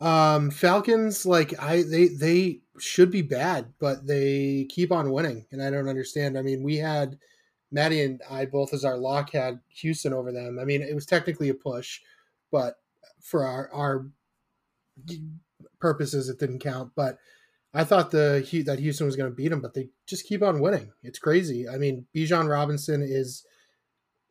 [0.02, 5.62] Um, Falcons, like I, they they should be bad, but they keep on winning, and
[5.62, 6.38] I don't understand.
[6.38, 7.18] I mean, we had
[7.72, 10.58] Maddie and I both as our lock had Houston over them.
[10.60, 12.00] I mean, it was technically a push,
[12.52, 12.76] but
[13.22, 14.08] for our our
[15.80, 16.94] purposes, it didn't count.
[16.96, 17.18] But
[17.74, 20.62] I thought the that Houston was going to beat them, but they just keep on
[20.62, 20.92] winning.
[21.04, 21.68] It's crazy.
[21.68, 23.46] I mean, Bijan Robinson is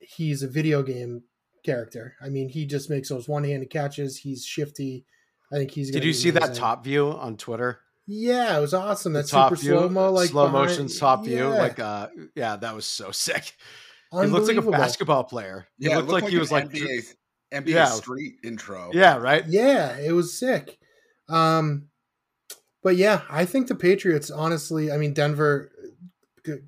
[0.01, 1.25] he's a video game
[1.65, 2.15] character.
[2.23, 4.19] I mean, he just makes those one handed catches.
[4.19, 5.05] He's shifty
[5.53, 5.91] I think he's.
[5.91, 6.53] Did you see amazing.
[6.53, 7.81] that top view on Twitter?
[8.07, 9.13] Yeah, it was awesome.
[9.13, 11.31] That super slow mo, like slow behind, motion top yeah.
[11.31, 13.55] view, like uh, yeah, that was so sick.
[14.11, 15.69] He looks like a basketball player.
[15.79, 17.15] Yeah, looked, looked like, like, he was like NBA,
[17.53, 17.87] NBA yeah.
[17.87, 18.91] Street intro.
[18.95, 19.45] Yeah, right.
[19.47, 20.79] Yeah, it was sick.
[21.29, 21.89] Um,
[22.83, 24.31] but yeah, I think the Patriots.
[24.31, 25.71] Honestly, I mean, Denver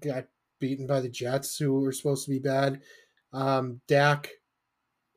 [0.00, 0.26] got
[0.58, 2.82] beaten by the Jets, who were supposed to be bad.
[3.32, 4.28] Um, Dak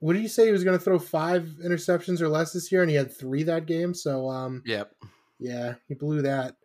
[0.03, 2.81] what did you say he was going to throw five interceptions or less this year,
[2.81, 3.93] and he had three that game.
[3.93, 4.91] So, um, yep,
[5.39, 6.57] yeah, he blew that.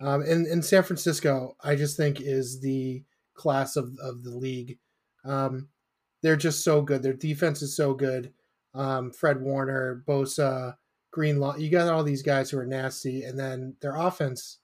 [0.00, 3.04] Um, and in San Francisco, I just think is the
[3.34, 4.78] class of of the league.
[5.26, 5.68] Um,
[6.22, 7.02] they're just so good.
[7.02, 8.32] Their defense is so good.
[8.72, 10.76] Um, Fred Warner, Bosa,
[11.12, 14.60] Greenlaw, you got all these guys who are nasty, and then their offense.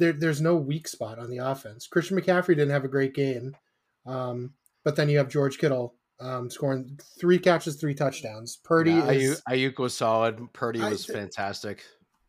[0.00, 1.86] There, there's no weak spot on the offense.
[1.86, 3.56] Christian McCaffrey didn't have a great game,
[4.04, 8.56] um, but then you have George Kittle um, scoring three catches, three touchdowns.
[8.56, 10.52] Purdy, yeah, is, Aiyuk, was solid.
[10.52, 11.84] Purdy was I, fantastic.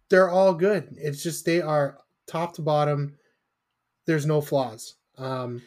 [0.10, 0.96] They're all good.
[0.98, 3.18] It's just they are top to bottom.
[4.06, 4.96] There's no flaws.
[5.18, 5.62] Um,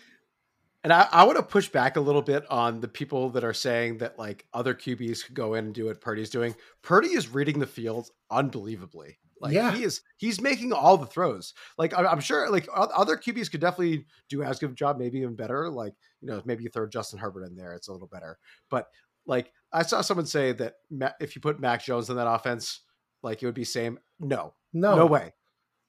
[0.84, 3.54] and I, I want to push back a little bit on the people that are
[3.54, 6.54] saying that like other QBs could go in and do what Purdy's doing.
[6.82, 9.18] Purdy is reading the field unbelievably.
[9.40, 9.72] Like yeah.
[9.72, 11.52] he is, he's making all the throws.
[11.76, 15.36] Like I'm sure, like other QBs could definitely do as good a job, maybe even
[15.36, 15.68] better.
[15.68, 18.38] Like you know, maybe you throw Justin Herbert in there, it's a little better.
[18.70, 18.88] But
[19.26, 20.74] like I saw someone say that
[21.20, 22.80] if you put Mac Jones in that offense,
[23.22, 23.98] like it would be same.
[24.18, 25.32] No, no, no way.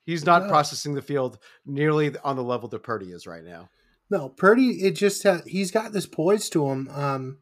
[0.04, 0.50] He's not no.
[0.50, 3.70] processing the field nearly on the level that Purdy is right now.
[4.10, 6.90] No, Purdy, it just he's got this poise to him.
[6.94, 7.38] Um,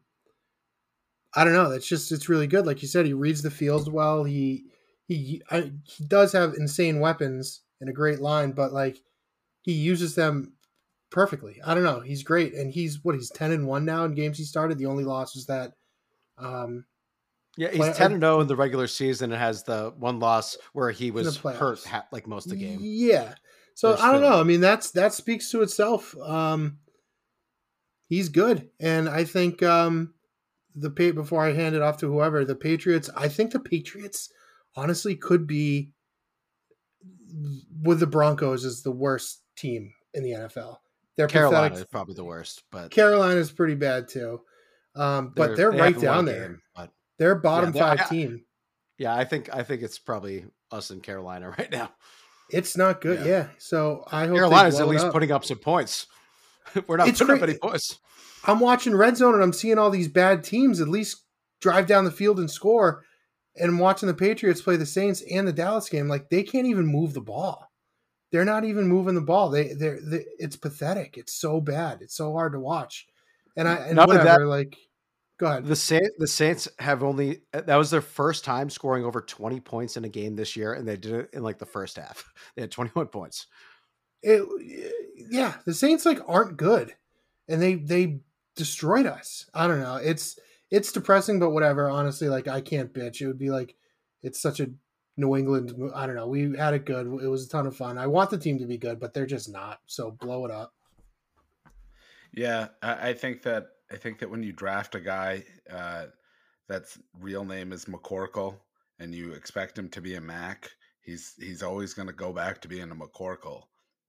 [1.34, 1.70] I don't know.
[1.70, 2.66] It's just it's really good.
[2.66, 4.24] Like you said, he reads the field well.
[4.24, 4.66] He
[5.06, 9.02] he I, he does have insane weapons and a great line, but like
[9.62, 10.54] he uses them
[11.10, 11.60] perfectly.
[11.64, 12.00] I don't know.
[12.00, 14.78] He's great, and he's what he's ten and one now in games he started.
[14.78, 15.72] The only loss was that.
[16.38, 16.84] Um,
[17.56, 20.58] yeah, he's play, ten and zero in the regular season and has the one loss
[20.72, 22.78] where he was hurt ha- like most of the game.
[22.82, 23.34] Yeah,
[23.74, 24.40] so I don't know.
[24.40, 26.16] I mean, that's that speaks to itself.
[26.18, 26.78] Um,
[28.08, 30.14] he's good, and I think um,
[30.74, 33.08] the before I hand it off to whoever the Patriots.
[33.16, 34.30] I think the Patriots
[34.76, 35.90] honestly could be
[37.82, 40.78] with the Broncos is the worst team in the NFL.
[41.16, 41.78] They're Carolina pathetic.
[41.78, 44.42] is probably the worst, but Carolina is pretty bad too.
[44.94, 46.48] Um, but they're, they're they right down there.
[46.48, 48.44] Game, but they're bottom yeah, they're, five I, team.
[48.98, 51.90] Yeah, I think I think it's probably us in Carolina right now.
[52.50, 53.20] It's not good.
[53.20, 53.26] Yeah.
[53.26, 53.46] yeah.
[53.58, 55.12] So I hope Carolina's at least up.
[55.12, 56.06] putting up some points.
[56.86, 57.42] We're not it's putting great.
[57.42, 57.98] up any points.
[58.44, 61.24] I'm watching red zone and I'm seeing all these bad teams at least
[61.60, 63.02] drive down the field and score
[63.58, 66.86] and watching the Patriots play the Saints and the Dallas game, like they can't even
[66.86, 67.70] move the ball.
[68.32, 69.50] they're not even moving the ball.
[69.50, 71.16] They they're, they it's pathetic.
[71.16, 72.02] It's so bad.
[72.02, 73.06] It's so hard to watch.
[73.56, 74.76] And I and only whatever, that- like
[75.38, 75.64] go ahead.
[75.66, 79.96] The Saints, the Saints have only that was their first time scoring over 20 points
[79.96, 82.24] in a game this year, and they did it in like the first half.
[82.56, 83.46] They had 21 points.
[84.22, 84.42] It,
[85.30, 86.94] yeah, the Saints like aren't good,
[87.48, 88.20] and they they
[88.56, 89.46] destroyed us.
[89.54, 89.96] I don't know.
[89.96, 90.38] It's
[90.70, 91.88] it's depressing, but whatever.
[91.88, 93.20] Honestly, like I can't bitch.
[93.20, 93.74] It would be like
[94.22, 94.70] it's such a
[95.16, 95.72] New England.
[95.94, 96.28] I don't know.
[96.28, 97.06] We had it good.
[97.22, 97.98] It was a ton of fun.
[97.98, 99.80] I want the team to be good, but they're just not.
[99.86, 100.72] So blow it up.
[102.32, 106.06] Yeah, I, think that I think that when you draft a guy uh,
[106.68, 108.58] that's real name is McCorkle
[108.98, 110.68] and you expect him to be a Mac,
[111.00, 113.62] he's he's always going to go back to being a McCorkle.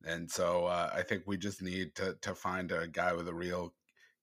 [0.06, 3.34] And so uh, I think we just need to to find a guy with a
[3.34, 3.74] real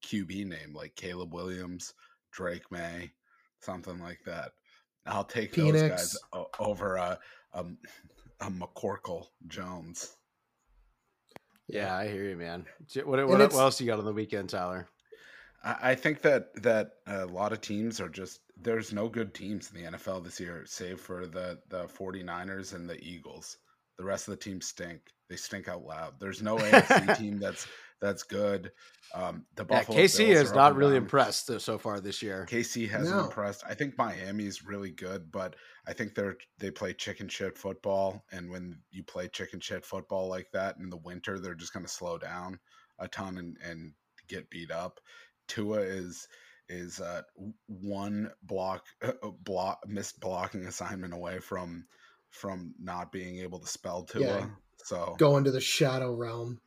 [0.05, 1.95] QB name like Caleb Williams,
[2.35, 3.11] Drake Maye,
[3.61, 4.53] something like that.
[5.07, 6.17] I'll take those guys
[6.59, 7.17] over uh,
[7.53, 7.79] um,
[8.41, 10.17] a, a a McCorkle Jones.
[11.69, 12.67] Yeah, I hear you, man.
[13.05, 14.87] What, what, what else you got on the weekend, Tyler?
[15.63, 19.71] I I think that that a lot of teams are just there's no good teams
[19.71, 23.59] in the NFL this year, save for the the 49ers and the Eagles.
[23.97, 25.01] The rest of the teams stink.
[25.29, 26.15] They stink out loud.
[26.21, 27.67] There's no AFC team that's
[28.01, 28.73] that's good.
[29.15, 31.03] Um, the Yeah, Buffalo KC Bills has are not really down.
[31.05, 32.47] impressed so- so far this year.
[32.51, 33.25] KC hasn't No.
[33.25, 33.63] impressed.
[33.67, 35.57] I think Miami's really good, but
[35.87, 40.29] I think they're they play chicken shit football, and when you play chicken shit football
[40.29, 42.59] like that in the winter, they're just going to slow down
[42.99, 43.93] a ton and and
[44.29, 45.01] get beat up.
[45.49, 46.27] Tua is
[46.69, 47.23] is uh,
[47.67, 48.85] one block
[49.45, 51.87] block missed blocking assignment away from
[52.31, 54.23] from not being able to spell Tua.
[54.41, 54.47] Yeah.
[54.85, 56.61] So Go into the shadow realm.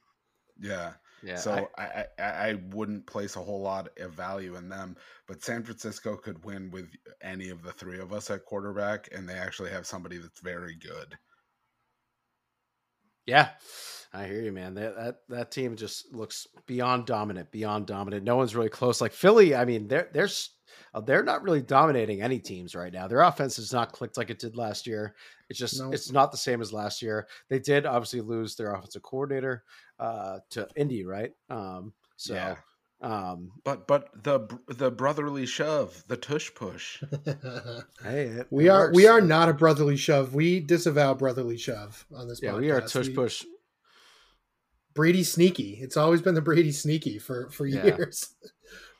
[0.60, 4.70] yeah, Yeah, so I- I, I, I wouldn't place a whole lot of value in
[4.70, 6.90] them, but San Francisco could win with
[7.22, 10.76] any of the three of us at quarterback, and they actually have somebody that's very
[10.76, 11.18] good.
[13.28, 13.50] Yeah,
[14.14, 14.74] I hear you, man.
[14.76, 18.24] That that that team just looks beyond dominant, beyond dominant.
[18.24, 19.02] No one's really close.
[19.02, 20.30] Like Philly, I mean, they're they're
[20.94, 23.08] uh, they're not really dominating any teams right now.
[23.08, 25.14] Their offense has not clicked like it did last year.
[25.50, 25.92] It's just No.
[25.92, 27.28] it's not the same as last year.
[27.50, 29.64] They did obviously lose their offensive coordinator
[30.00, 31.32] uh, to Indy, right?
[31.50, 32.34] Um, so.
[32.34, 32.56] Yeah.
[33.00, 37.04] Um, But but the the brotherly shove, the tush push.
[38.04, 40.34] hey, it- we it are we are not a brotherly shove.
[40.34, 42.42] We disavow brotherly shove on this.
[42.42, 42.60] Yeah, podcast.
[42.60, 43.44] we are tush push.
[44.96, 45.78] Brady sneaky.
[45.82, 47.86] It's always been the Brady sneaky for for Yeah.
[47.86, 48.30] years.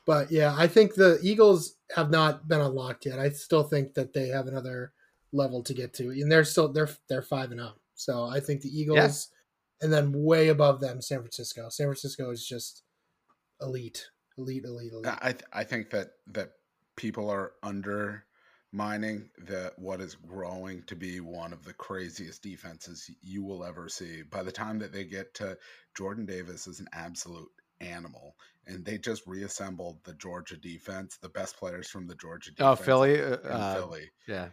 [0.06, 3.18] But yeah, I think the Eagles have not been unlocked yet.
[3.18, 4.94] I still think that they have another
[5.34, 7.78] level to get to, and they're still they're they're five and up.
[7.94, 9.28] So I think the Eagles,
[9.82, 11.68] and then way above them, San Francisco.
[11.68, 12.84] San Francisco is just
[13.60, 15.14] elite, elite, elite, elite.
[15.20, 16.52] I th- I think that that
[16.96, 23.42] people are undermining the what is growing to be one of the craziest defenses you
[23.42, 24.22] will ever see.
[24.22, 25.56] By the time that they get to
[25.96, 28.34] Jordan Davis is an absolute animal,
[28.66, 32.74] and they just reassembled the Georgia defense, the best players from the Georgia Oh.
[32.76, 33.20] Philly.
[33.20, 34.10] Uh, uh, Philly.
[34.26, 34.48] yeah,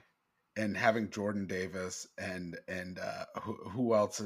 [0.56, 4.22] and having Jordan Davis and and uh, who, who else?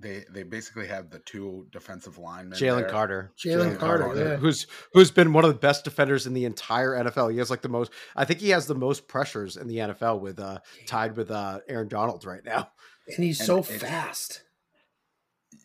[0.00, 2.58] They they basically have the two defensive linemen.
[2.58, 2.88] Jalen.
[2.88, 3.32] Carter.
[3.38, 4.36] Jalen Jalen Carter, Carter, yeah.
[4.36, 7.30] who's who's been one of the best defenders in the entire NFL.
[7.32, 7.92] He has like the most.
[8.16, 11.60] I think he has the most pressures in the NFL with uh tied with uh
[11.68, 12.70] Aaron Donald right now.
[13.08, 14.42] and he's and so it- fast.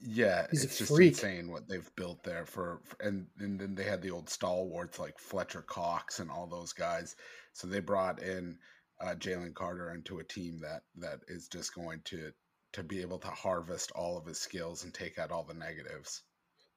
[0.08, 1.13] Yeah, He's a it's just freak.
[1.13, 5.00] insane what they've built there for, for- and and then they had the old stalwarts
[5.00, 7.15] like Fletcher Cox and all those guys.
[7.54, 8.58] So they brought in
[9.02, 12.32] uh, Jalen Carter into a team that that is just going to
[12.76, 16.22] to be able to harvest all of his skills and take out all the negatives.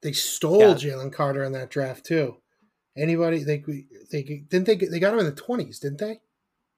[0.01, 0.73] They stole Yeah.
[0.73, 2.37] Jalen Carter in that draft too.
[2.97, 3.63] Anybody they
[4.11, 6.21] they didn't they they got him in the twenties, didn't they?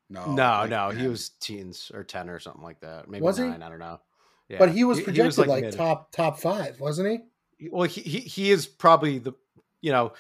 [0.09, 3.07] No, no, like no, he was teens or ten or something like that.
[3.09, 3.45] Maybe Was he?
[3.45, 4.01] I don't know.
[4.49, 4.57] Yeah.
[4.59, 5.73] But he was projected like, mid.
[5.73, 7.23] top top five, wasn't
[7.59, 7.69] he?
[7.69, 9.33] Well, he, he he is probably the
[9.81, 10.13] you know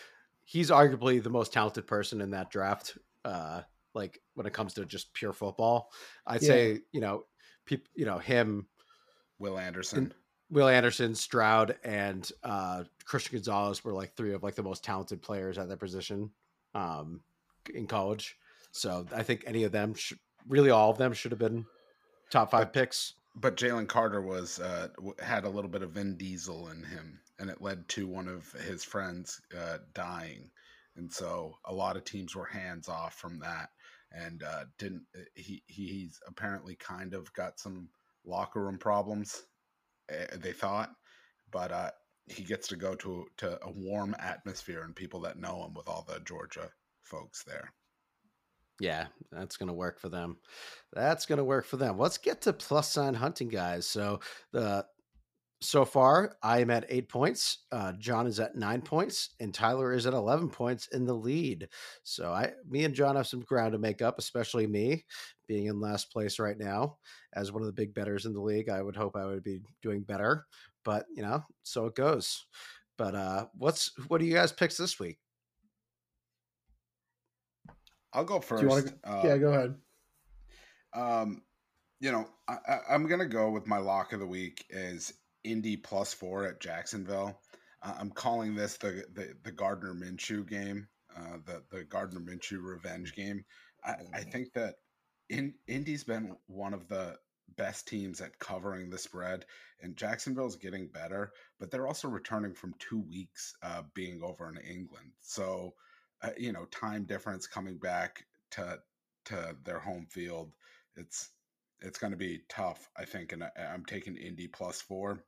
[0.45, 2.97] he's arguably the most talented person in that draft.
[3.25, 3.61] Uh,
[3.93, 5.91] like when it comes to just pure football,
[6.25, 6.47] I'd Yeah.
[6.47, 7.25] say you know
[7.65, 8.67] people you know him
[9.41, 10.13] Will Anderson.
[10.49, 15.21] Will Anderson, Stroud, and uh, Christian Gonzalez were like three of like the most talented
[15.21, 16.29] players at their position
[16.75, 17.21] um,
[17.73, 18.37] in college.
[18.71, 21.65] So I think any of them, should, really all of them, should have been
[22.29, 23.13] top five picks.
[23.35, 24.89] but Jalen Carter was uh,
[25.19, 28.51] had a little bit of Vin Diesel in him, and it led to one of
[28.67, 30.49] his friends uh, dying,
[30.97, 33.69] and so a lot of teams were hands off from that,
[34.11, 35.03] and uh, didn't
[35.35, 35.63] he?
[35.67, 37.87] He's apparently kind of got some
[38.25, 39.43] locker room problems.
[40.11, 40.91] uh, They thought,
[41.51, 41.91] but uh,
[42.27, 45.87] he gets to go to to a warm atmosphere and people that know him with
[45.87, 46.69] all the Georgia
[47.01, 47.71] folks there.
[48.79, 50.37] Yeah, that's gonna work for them.
[50.93, 51.99] That's gonna work for them.
[51.99, 53.85] Let's get to plus sign hunting, guys.
[53.85, 54.85] So the
[55.61, 57.59] so far, I am at eight points.
[57.71, 61.69] Uh, John is at nine points, and Tyler is at eleven points in the lead.
[62.03, 65.05] So I, me and John have some ground to make up, especially me
[65.47, 66.97] being in last place right now
[67.33, 68.69] as one of the big betters in the league.
[68.69, 70.47] I would hope I would be doing better,
[70.83, 72.43] but you know, so it goes.
[72.97, 75.19] But uh, what's what do you guys picks this week?
[78.13, 78.61] I'll go first.
[78.61, 78.93] Do you want to?
[79.03, 79.75] Uh, yeah, go ahead.
[80.93, 81.43] Um,
[81.99, 82.57] you know, I,
[82.89, 86.59] I, am gonna go with my lock of the week is Indy plus four at
[86.59, 87.39] Jacksonville.
[87.81, 92.61] Uh, I'm calling this the the, the Gardner Minshew game, uh, the the Gardner Minshew
[92.61, 93.43] revenge game.
[93.83, 94.75] I, I think that
[95.29, 97.17] in, Indy's been one of the
[97.57, 99.45] best teams at covering the spread,
[99.81, 104.57] and Jacksonville's getting better, but they're also returning from two weeks uh, being over in
[104.57, 105.11] England.
[105.21, 105.73] So,
[106.21, 108.79] uh, you know, time difference coming back to
[109.25, 110.53] to their home field,
[110.95, 111.29] it's
[111.79, 115.23] it's going to be tough, I think, and I, I'm taking Indy plus four.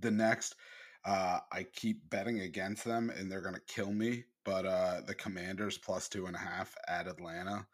[0.00, 0.56] The next,
[1.04, 4.24] uh, I keep betting against them, and they're going to kill me.
[4.44, 7.66] But uh, the Commanders plus two and a half at Atlanta.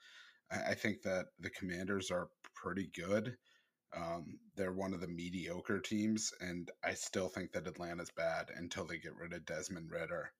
[0.50, 3.36] I, I think that the Commanders are pretty good.
[3.96, 8.84] Um, they're one of the mediocre teams, and I still think that Atlanta's bad until
[8.84, 10.30] they get rid of Desmond Ridder.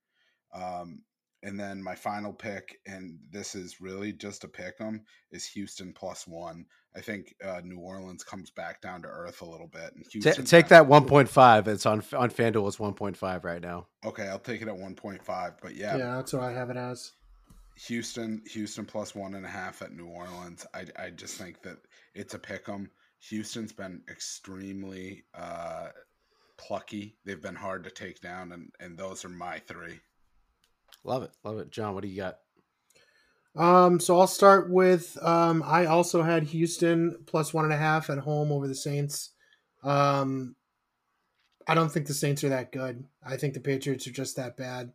[0.52, 1.02] Um,
[1.42, 5.92] and then my final pick, and this is really just a pick 'em, is Houston
[5.92, 6.66] plus one.
[6.96, 9.94] I think uh, New Orleans comes back down to earth a little bit.
[9.94, 11.68] And Houston take that one point five.
[11.68, 12.66] It's on on FanDuel.
[12.66, 13.86] It's one point five right now.
[14.04, 15.54] Okay, I'll take it at one point five.
[15.62, 17.12] But yeah, yeah, that's what I have it as.
[17.86, 20.66] Houston, Houston plus one and a half at New Orleans.
[20.74, 21.76] I, I just think that
[22.14, 22.90] it's a pick 'em.
[23.20, 25.88] Houston's been extremely uh,
[26.56, 27.16] plucky.
[27.24, 30.00] They've been hard to take down, and and those are my three.
[31.04, 31.94] Love it, love it, John.
[31.94, 32.38] What do you got?
[33.56, 38.08] Um, so I'll start with um, I also had Houston plus one and a half
[38.08, 39.30] at home over the Saints.
[39.82, 40.54] Um,
[41.66, 43.04] I don't think the Saints are that good.
[43.24, 44.92] I think the Patriots are just that bad.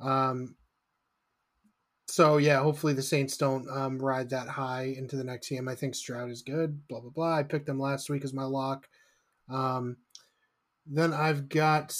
[0.00, 0.56] Um,
[2.08, 5.68] so yeah, hopefully the Saints don't um, ride that high into the next game.
[5.68, 6.86] I think Stroud is good.
[6.88, 7.36] Blah blah blah.
[7.36, 8.88] I picked them last week as my lock.
[9.48, 9.98] Um,
[10.84, 11.96] then I've got.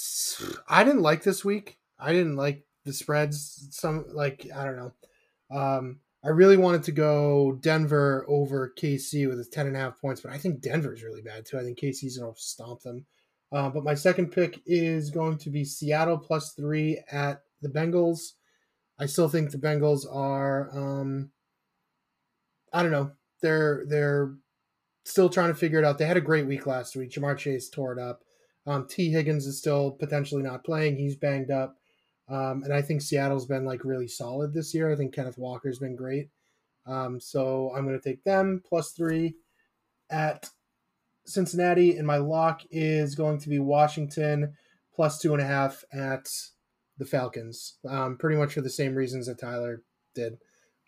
[0.67, 1.77] I didn't like this week.
[1.97, 3.67] I didn't like the spreads.
[3.71, 4.93] Some like I don't know.
[5.55, 9.99] Um, I really wanted to go Denver over KC with a ten and a half
[9.99, 11.59] points, but I think Denver's really bad too.
[11.59, 13.05] I think KC's gonna stomp them.
[13.51, 18.33] Uh, but my second pick is going to be Seattle plus three at the Bengals.
[18.97, 20.69] I still think the Bengals are.
[20.77, 21.31] Um,
[22.71, 23.11] I don't know.
[23.41, 24.35] They're they're
[25.05, 25.97] still trying to figure it out.
[25.97, 27.11] They had a great week last week.
[27.11, 28.21] Ja'Marr Chase tore it up.
[28.67, 30.95] Um, Tee Higgins is still potentially not playing.
[30.95, 31.80] He's banged up.
[32.31, 34.89] Um, and I think Seattle's been like really solid this year.
[34.89, 36.29] I think Kenneth Walker's been great.
[36.87, 39.35] Um, so I'm going to take them plus three
[40.09, 40.49] at
[41.25, 41.97] Cincinnati.
[41.97, 44.53] And my lock is going to be Washington
[44.95, 46.29] plus two and a half at
[46.97, 47.75] the Falcons.
[47.87, 49.81] Um, pretty much for the same reasons that Tyler
[50.15, 50.37] did.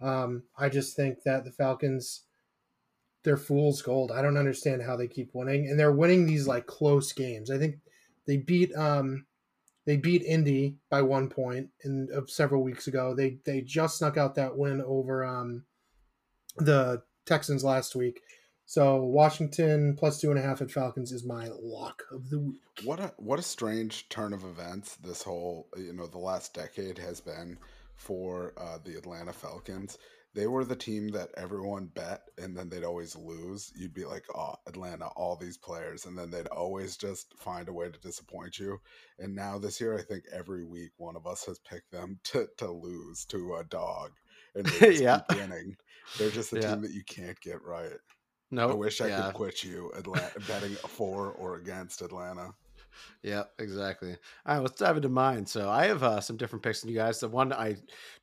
[0.02, 2.24] Um, I just think that the Falcons,
[3.24, 4.12] they're fool's gold.
[4.12, 5.68] I don't understand how they keep winning.
[5.68, 7.52] And they're winning these like close games.
[7.52, 7.76] I think
[8.28, 8.74] they beat.
[8.76, 9.26] Um,
[9.86, 13.14] they beat Indy by one point in uh, several weeks ago.
[13.14, 15.66] They they just snuck out that win over um,
[16.58, 18.22] the Texans last week.
[18.66, 22.62] So Washington plus two and a half at Falcons is my lock of the week.
[22.84, 26.98] What a what a strange turn of events this whole you know the last decade
[26.98, 27.58] has been
[28.04, 29.97] for uh, the Atlanta Falcons
[30.36, 33.72] they were the team that everyone bet and then they'd always lose.
[33.76, 36.06] You'd be like, oh, Atlanta, all these players.
[36.06, 38.80] And then they'd always just find a way to disappoint you.
[39.20, 42.47] And now this year, I think every week one of us has picked them to,
[42.58, 44.12] to lose to a dog.
[44.56, 45.22] And they yeah.
[45.30, 45.76] winning.
[46.18, 46.72] They're just the yeah.
[46.72, 47.91] team that you can't get right.
[48.49, 48.72] No, nope.
[48.72, 49.22] I wish I yeah.
[49.26, 52.54] could quit you Atlanta, betting for or against Atlanta.
[53.22, 54.16] Yeah, exactly.
[54.46, 55.46] All right, let's dive into mine.
[55.46, 57.20] So I have uh, some different picks than you guys.
[57.20, 57.78] The one I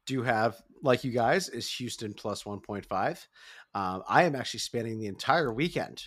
[0.06, 3.26] do have, like you guys, is Houston plus 1.5.
[3.74, 6.04] Um, I am actually spending the entire weekend.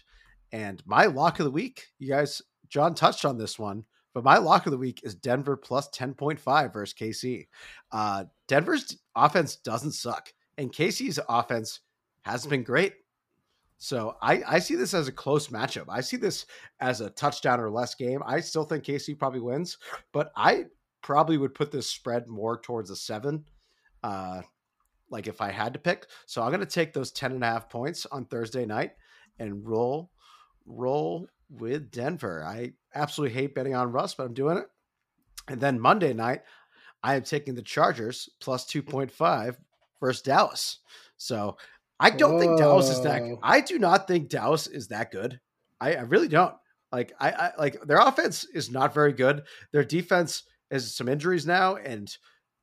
[0.52, 4.38] And my lock of the week, you guys, John touched on this one, but my
[4.38, 7.48] lock of the week is Denver plus 10.5 versus KC.
[7.92, 11.80] Uh, Denver's offense doesn't suck, and KC's offense
[12.22, 12.94] hasn't been great.
[13.84, 15.88] So I, I see this as a close matchup.
[15.90, 16.46] I see this
[16.80, 18.24] as a touchdown or less game.
[18.26, 19.78] I still think KC probably wins,
[20.14, 20.68] but I
[21.02, 23.44] probably would put this spread more towards a seven.
[24.02, 24.44] Uh,
[25.10, 26.08] like if I had to pick.
[26.28, 28.92] So I'm going to take those 10 and a half points on Thursday night
[29.38, 30.12] and roll,
[30.66, 32.42] roll with Denver.
[32.42, 34.68] I absolutely hate betting on Russ, but I'm doing it.
[35.50, 36.44] And then Monday night,
[37.04, 39.58] I am taking the Chargers plus 2.5
[40.00, 40.80] versus Dallas.
[41.18, 41.58] So
[42.04, 42.40] I don't Whoa.
[42.40, 43.38] think Dallas is that.
[43.42, 45.40] I do not think Dallas is that good.
[45.80, 46.54] I, I really don't.
[46.92, 49.44] Like I, I like their offense is not very good.
[49.72, 52.16] Their defense has some injuries now, and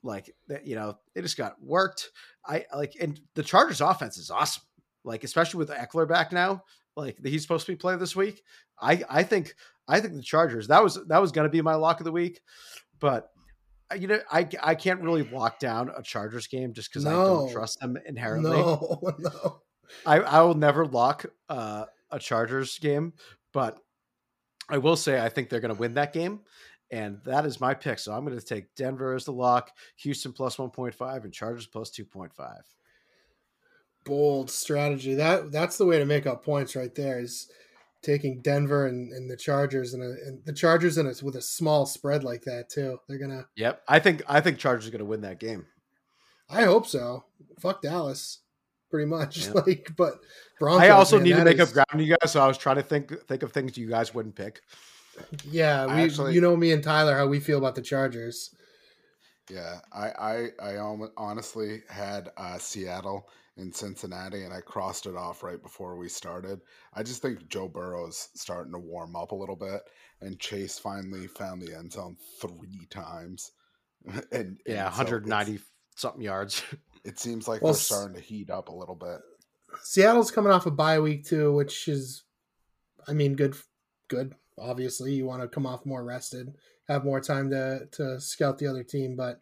[0.03, 0.35] like
[0.65, 2.11] you know they just got worked.
[2.47, 4.63] I like and the Chargers offense is awesome.
[5.05, 6.63] Like especially with Ekeler back now,
[6.97, 8.43] like he's supposed to be playing this week.
[8.81, 9.55] I I think
[9.89, 12.13] I think the Chargers that was that was going to be my lock of the
[12.13, 12.41] week,
[13.01, 13.31] but
[13.99, 17.11] you know I I can't really lock down a Chargers game just because no.
[17.11, 18.57] I don't trust them inherently.
[18.57, 19.61] No, no.
[20.07, 23.13] I I will never lock uh, a Chargers game,
[23.53, 23.79] but
[24.69, 26.41] I will say I think they're going to win that game.
[26.93, 27.99] And that is my pick.
[28.01, 31.91] So I'm going to take Denver as the lock, Houston plus 1.5, and Chargers plus
[31.91, 32.31] 2.5.
[34.05, 35.15] Bold strategy.
[35.15, 37.21] That that's the way to make up points right there.
[37.21, 37.51] Is
[38.03, 41.43] taking Denver and, and the Chargers and, a, and the Chargers and it's with a
[41.43, 42.99] small spread like that too.
[43.09, 43.47] They're gonna.
[43.57, 45.67] Yep, I think I think Chargers are gonna win that game.
[46.49, 47.25] I hope so.
[47.61, 48.41] Fuck Dallas,
[48.91, 49.47] pretty much.
[49.47, 49.55] Yep.
[49.67, 50.21] Like, but
[50.59, 51.69] Broncos, I also man, need to make is...
[51.69, 52.33] up ground, you guys.
[52.33, 54.61] So I was trying to think think of things you guys wouldn't pick.
[55.51, 58.55] Yeah, we actually, you know me and Tyler how we feel about the Chargers.
[59.51, 60.77] Yeah, I I, I
[61.17, 63.29] honestly had uh, Seattle
[63.61, 66.61] in Cincinnati, and I crossed it off right before we started.
[66.95, 69.83] I just think Joe Burrow's starting to warm up a little bit,
[70.21, 73.53] and Chase finally found the end zone three times.
[74.07, 75.63] and, and yeah, 190 so
[75.97, 76.63] something yards.
[77.03, 79.21] It seems like well, they're starting to heat up a little bit.
[79.83, 82.25] Seattle's coming off a bye week too, which is,
[83.09, 83.57] I mean, good,
[84.09, 84.35] good.
[84.59, 86.53] Obviously, you want to come off more rested,
[86.89, 89.17] have more time to to scout the other team.
[89.17, 89.41] But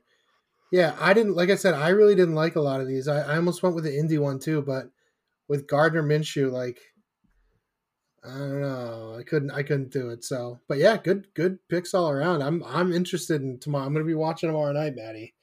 [0.71, 3.09] yeah, I didn't like I said, I really didn't like a lot of these.
[3.09, 4.91] I, I almost went with the Indy one too, but
[5.49, 6.79] with Gardner Minshew, like
[8.25, 10.25] I don't know, I couldn't I couldn't do it.
[10.25, 12.43] So, but yeah, good good picks all around.
[12.43, 13.87] I'm I'm interested in tomorrow.
[13.87, 15.35] I'm going to be watching tomorrow night, Maddie.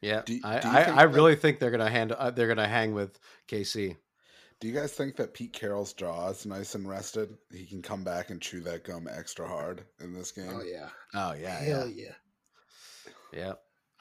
[0.00, 2.92] Yeah, do, I, do I, I really think they're gonna hand uh, they're gonna hang
[2.92, 3.18] with
[3.48, 3.96] KC.
[4.58, 7.36] Do you guys think that Pete Carroll's jaw is nice and rested?
[7.52, 10.50] He can come back and chew that gum extra hard in this game.
[10.52, 10.88] Oh yeah.
[11.14, 11.58] Oh yeah.
[11.58, 12.04] Hell yeah.
[12.04, 13.38] Yeah.
[13.38, 13.52] yeah.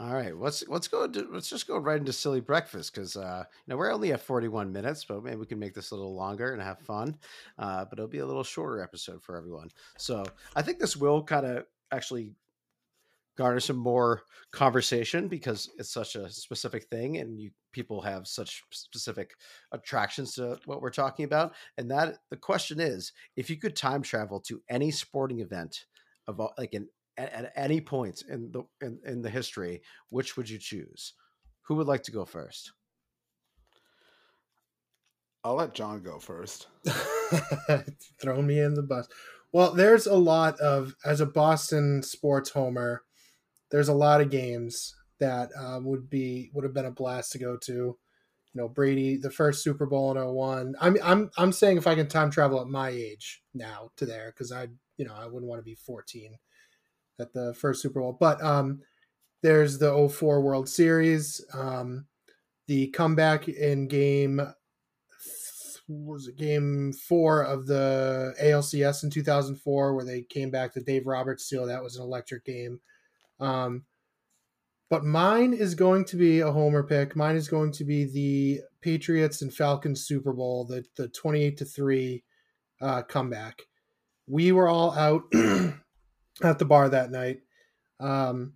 [0.02, 1.08] All right, let's let's go.
[1.30, 5.06] Let's just go right into silly breakfast because uh, we're only at forty one minutes,
[5.06, 7.16] but maybe we can make this a little longer and have fun.
[7.60, 9.70] Uh, but it'll be a little shorter episode for everyone.
[10.00, 10.24] So
[10.56, 12.34] I think this will kind of actually
[13.38, 18.64] garner some more conversation because it's such a specific thing and you people have such
[18.72, 19.36] specific
[19.72, 24.02] attractions to what we're talking about and that the question is if you could time
[24.02, 25.86] travel to any sporting event
[26.28, 26.88] of all, like in
[27.18, 31.14] at, at any point in the in, in the history which would you choose?
[31.68, 32.74] Who would like to go first?
[35.44, 36.68] I'll let john go first.
[38.22, 39.08] Throw me in the bus.
[39.52, 43.04] Well there's a lot of as a boston sports homer
[43.72, 47.40] there's a lot of games that um, would be would have been a blast to
[47.40, 47.98] go to.
[48.54, 50.76] You know, Brady, the first Super Bowl in 01.
[50.82, 54.34] I'm I'm I'm saying if I can time travel at my age now to there
[54.36, 56.36] because I you know I wouldn't want to be 14
[57.22, 58.18] at the first Super Bowl.
[58.20, 58.82] But um,
[59.42, 62.06] there's the 04 World Series, um,
[62.68, 64.42] the comeback in game
[65.88, 71.06] was it game four of the ALCS in 2004 where they came back to Dave
[71.06, 71.66] Roberts seal.
[71.66, 72.80] That was an electric game.
[73.40, 73.84] Um,
[74.90, 77.16] but mine is going to be a homer pick.
[77.16, 81.66] Mine is going to be the Patriots and Falcons Super Bowl, the the 28 to
[81.66, 82.24] 3
[82.82, 83.62] uh, comeback.
[84.28, 85.24] We were all out
[86.44, 87.42] at the bar that night
[88.02, 88.54] um,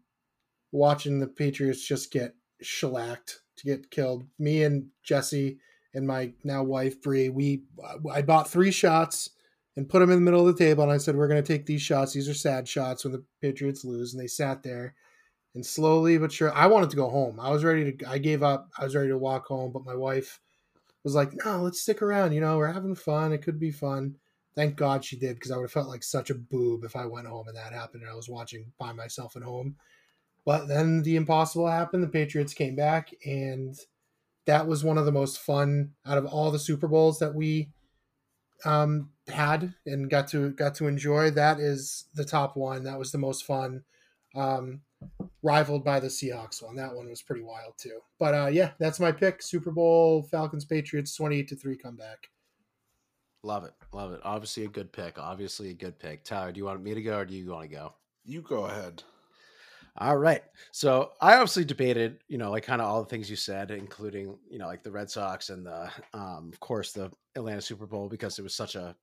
[0.71, 4.25] watching the Patriots just get shellacked to get killed.
[4.39, 5.59] Me and Jesse
[5.93, 7.63] and my now wife Bree, we
[8.11, 9.29] I bought three shots
[9.77, 10.83] and put them in the middle of the table.
[10.83, 12.13] And I said, We're going to take these shots.
[12.13, 14.13] These are sad shots when the Patriots lose.
[14.13, 14.95] And they sat there.
[15.53, 17.39] And slowly but sure, I wanted to go home.
[17.39, 18.69] I was ready to, I gave up.
[18.77, 19.71] I was ready to walk home.
[19.71, 20.41] But my wife
[21.03, 22.33] was like, No, let's stick around.
[22.33, 23.31] You know, we're having fun.
[23.31, 24.15] It could be fun.
[24.55, 27.05] Thank God she did because I would have felt like such a boob if I
[27.05, 29.75] went home and that happened and I was watching by myself at home.
[30.45, 32.03] But then the impossible happened.
[32.03, 33.75] The Patriots came back, and
[34.45, 37.71] that was one of the most fun out of all the Super Bowls that we
[38.63, 41.31] um, had and got to got to enjoy.
[41.31, 42.83] That is the top one.
[42.83, 43.83] That was the most fun.
[44.35, 44.81] Um,
[45.41, 46.75] rivaled by the Seahawks one.
[46.75, 47.99] That one was pretty wild too.
[48.19, 49.41] But uh, yeah, that's my pick.
[49.41, 52.29] Super Bowl Falcons Patriots twenty eight to three comeback.
[53.41, 54.21] Love it, love it.
[54.23, 55.17] Obviously a good pick.
[55.17, 56.23] Obviously a good pick.
[56.23, 57.93] Tyler, do you want me to go or do you want to go?
[58.25, 59.03] You go ahead.
[59.97, 60.43] All right.
[60.71, 64.37] So I obviously debated, you know, like kind of all the things you said, including,
[64.49, 68.09] you know, like the Red Sox and the, um, of course, the Atlanta Super Bowl
[68.09, 68.93] because it was such a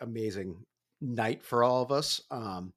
[0.00, 0.56] amazing
[1.00, 2.20] night for all of us.
[2.30, 2.74] Um,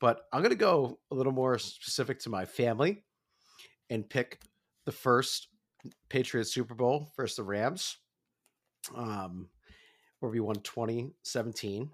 [0.00, 3.02] but I'm going to go a little more specific to my family
[3.90, 4.38] and pick
[4.86, 5.48] the first
[6.08, 7.96] Patriots Super Bowl versus the Rams,
[8.94, 9.48] um,
[10.20, 11.90] where we won 2017.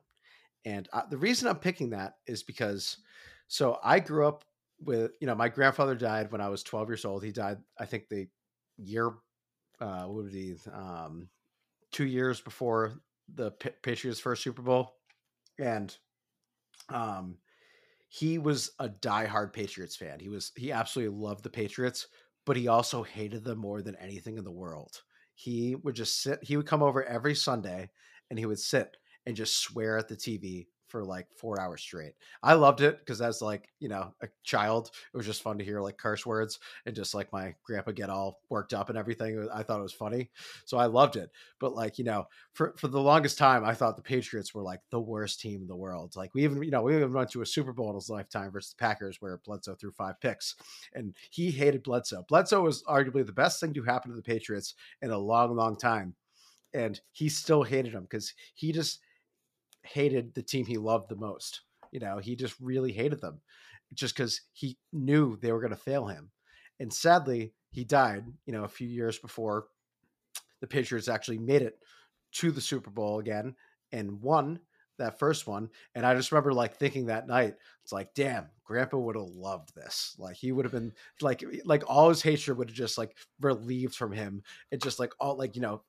[0.64, 2.99] And uh, the reason I'm picking that is because,
[3.49, 4.45] so I grew up
[4.81, 7.24] with, you know, my grandfather died when I was 12 years old.
[7.24, 8.29] He died, I think, the
[8.77, 9.12] year,
[9.81, 11.29] uh, what would be, um,
[11.93, 13.01] two years before
[13.35, 14.97] the P- Patriots' first Super Bowl,
[15.59, 15.97] and
[16.89, 17.39] um,
[18.09, 20.20] he was a diehard Patriots fan.
[20.20, 22.07] He was he absolutely loved the Patriots,
[22.45, 25.03] but he also hated them more than anything in the world.
[25.35, 26.41] He would just sit.
[26.43, 27.91] He would come over every Sunday,
[28.31, 28.97] and he would sit
[29.27, 32.12] and just swear at the TV for like four hours straight.
[32.43, 35.64] I loved it because as like, you know, a child, it was just fun to
[35.64, 39.49] hear like curse words and just like my grandpa get all worked up and everything.
[39.53, 40.31] I thought it was funny.
[40.64, 41.31] So I loved it.
[41.59, 44.81] But like, you know, for, for the longest time, I thought the Patriots were like
[44.91, 46.14] the worst team in the world.
[46.16, 48.51] Like we even, you know, we even went to a Super Bowl in his lifetime
[48.53, 50.55] versus the Packers where Bledsoe threw five picks
[50.95, 52.24] and he hated Bledsoe.
[52.29, 55.77] Bledsoe was arguably the best thing to happen to the Patriots in a long, long
[55.77, 56.14] time.
[56.77, 59.01] And he still hated him because he just
[59.83, 61.62] hated the team he loved the most.
[61.91, 63.41] You know, he just really hated them
[63.95, 66.31] just because he knew they were going to fail him.
[66.79, 69.68] And sadly, he died, you know, a few years before
[70.61, 71.79] the Patriots actually made it
[72.33, 73.55] to the Super Bowl again
[73.93, 74.61] and won
[74.99, 75.70] that first one.
[75.95, 79.74] And I just remember like thinking that night, it's like, damn, grandpa would have loved
[79.74, 80.14] this.
[80.18, 83.95] Like he would have been like, like all his hatred would have just like relieved
[83.95, 84.43] from him.
[84.70, 85.83] It just like all like, you know,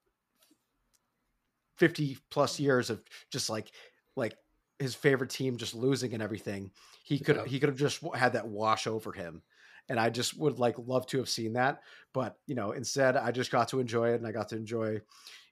[1.77, 3.01] 50 plus years of
[3.31, 3.71] just like
[4.15, 4.35] like
[4.79, 6.71] his favorite team just losing and everything
[7.03, 7.45] he could yeah.
[7.45, 9.41] he could have just had that wash over him
[9.89, 11.81] and i just would like love to have seen that
[12.13, 14.99] but you know instead i just got to enjoy it and i got to enjoy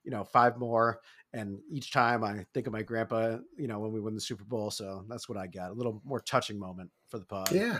[0.03, 1.01] you know five more
[1.33, 4.43] and each time i think of my grandpa you know when we win the super
[4.43, 7.79] bowl so that's what i got a little more touching moment for the pod yeah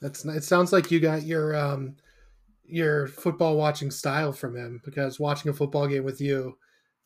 [0.00, 1.94] that's it sounds like you got your um
[2.64, 6.56] your football watching style from him because watching a football game with you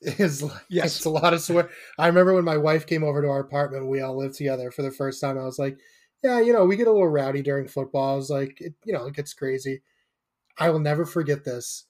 [0.00, 1.70] is like, yes, it's a lot of swear.
[1.98, 4.82] I remember when my wife came over to our apartment, we all lived together for
[4.82, 5.38] the first time.
[5.38, 5.78] I was like,
[6.22, 8.14] yeah, you know, we get a little rowdy during football.
[8.14, 9.82] I was like, it, you know, it gets crazy.
[10.58, 11.84] I will never forget this.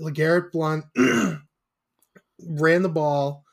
[0.00, 0.84] LeGarrette Blunt
[2.48, 3.44] ran the ball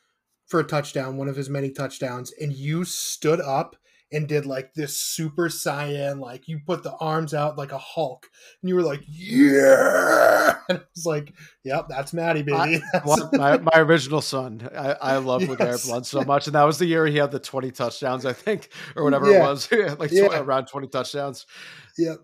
[0.47, 3.75] for a touchdown, one of his many touchdowns, and you stood up
[4.11, 8.27] and did like this Super Saiyan, like you put the arms out like a Hulk,
[8.61, 11.33] and you were like, "Yeah!" And I was like,
[11.63, 14.69] "Yep, that's Maddie, baby." I, my, my original son.
[14.75, 15.49] I, I love yes.
[15.49, 18.33] LeGarrette Blunt so much, and that was the year he had the twenty touchdowns, I
[18.33, 19.37] think, or whatever yeah.
[19.37, 20.39] it was, like yeah.
[20.39, 21.45] around twenty touchdowns.
[21.97, 22.17] Yep.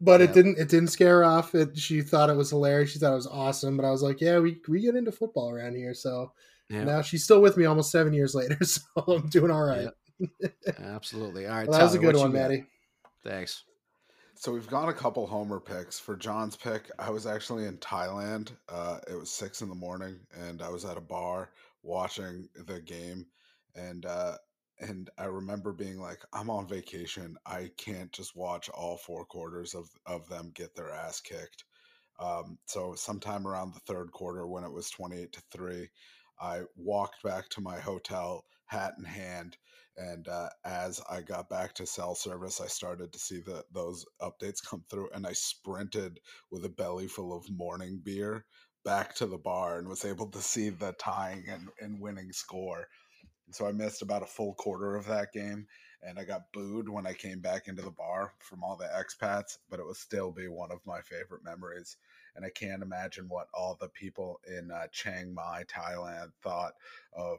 [0.00, 0.26] But yeah.
[0.26, 0.58] it didn't.
[0.58, 1.54] It didn't scare her off.
[1.54, 2.90] It, she thought it was hilarious.
[2.90, 3.76] She thought it was awesome.
[3.76, 6.32] But I was like, "Yeah, we we get into football around here." So
[6.68, 6.84] yeah.
[6.84, 8.58] now she's still with me almost seven years later.
[8.64, 9.88] So I'm doing all right.
[10.78, 11.46] Absolutely.
[11.46, 11.68] All right.
[11.68, 12.64] Well, that was a good one, Maddie.
[13.22, 13.64] Thanks.
[14.38, 15.98] So we've got a couple homer picks.
[15.98, 18.52] For John's pick, I was actually in Thailand.
[18.68, 21.50] Uh, it was six in the morning, and I was at a bar
[21.82, 23.26] watching the game,
[23.74, 24.36] and uh,
[24.78, 27.38] and I remember being like, "I'm on vacation.
[27.46, 31.64] I can't just watch all four quarters of of them get their ass kicked."
[32.18, 35.88] Um, so sometime around the third quarter, when it was twenty eight to three,
[36.38, 39.56] I walked back to my hotel, hat in hand,
[39.98, 44.04] and uh, as I got back to cell service, I started to see the those
[44.20, 46.20] updates come through, and I sprinted
[46.50, 48.44] with a belly full of morning beer
[48.84, 52.86] back to the bar and was able to see the tying and, and winning score.
[53.50, 55.66] So I missed about a full quarter of that game,
[56.02, 59.58] and I got booed when I came back into the bar from all the expats.
[59.70, 61.96] But it will still be one of my favorite memories,
[62.34, 66.72] and I can't imagine what all the people in uh, Chiang Mai, Thailand, thought
[67.12, 67.38] of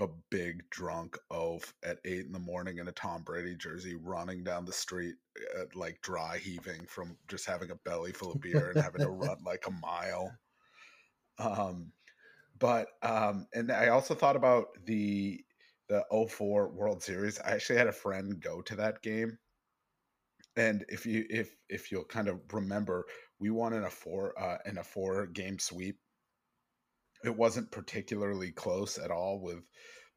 [0.00, 4.44] a big drunk oaf at eight in the morning in a Tom Brady jersey running
[4.44, 5.14] down the street,
[5.58, 9.10] uh, like dry heaving from just having a belly full of beer and having to
[9.10, 10.30] run like a mile.
[11.38, 11.92] Um,
[12.58, 15.44] but um, and I also thought about the
[15.88, 17.38] the 04 World Series.
[17.40, 19.38] I actually had a friend go to that game.
[20.56, 23.04] And if you if if you'll kind of remember,
[23.38, 25.98] we won in a four uh, in a four game sweep
[27.26, 29.64] it wasn't particularly close at all with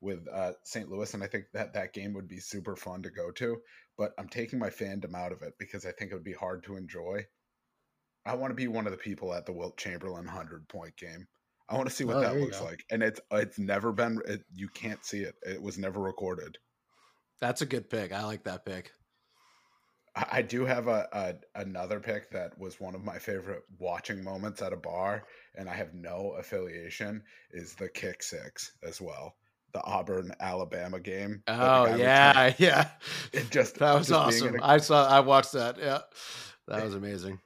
[0.01, 0.89] with uh, St.
[0.89, 3.57] Louis, and I think that that game would be super fun to go to.
[3.97, 6.63] But I'm taking my fandom out of it because I think it would be hard
[6.63, 7.25] to enjoy.
[8.25, 11.27] I want to be one of the people at the Wilt Chamberlain hundred point game.
[11.69, 14.21] I want to see what oh, that looks like, and it's it's never been.
[14.25, 15.35] It, you can't see it.
[15.43, 16.57] It was never recorded.
[17.41, 18.11] That's a good pick.
[18.11, 18.91] I like that pick.
[20.31, 24.61] I do have a, a, another pick that was one of my favorite watching moments
[24.61, 27.23] at a bar, and I have no affiliation.
[27.51, 29.35] Is the kick six as well,
[29.73, 31.43] the Auburn Alabama game.
[31.47, 32.89] Oh yeah, yeah.
[33.33, 34.59] It just that was just awesome.
[34.59, 35.07] A, I saw.
[35.07, 35.77] I watched that.
[35.77, 35.99] Yeah,
[36.67, 37.39] that eh, was amazing.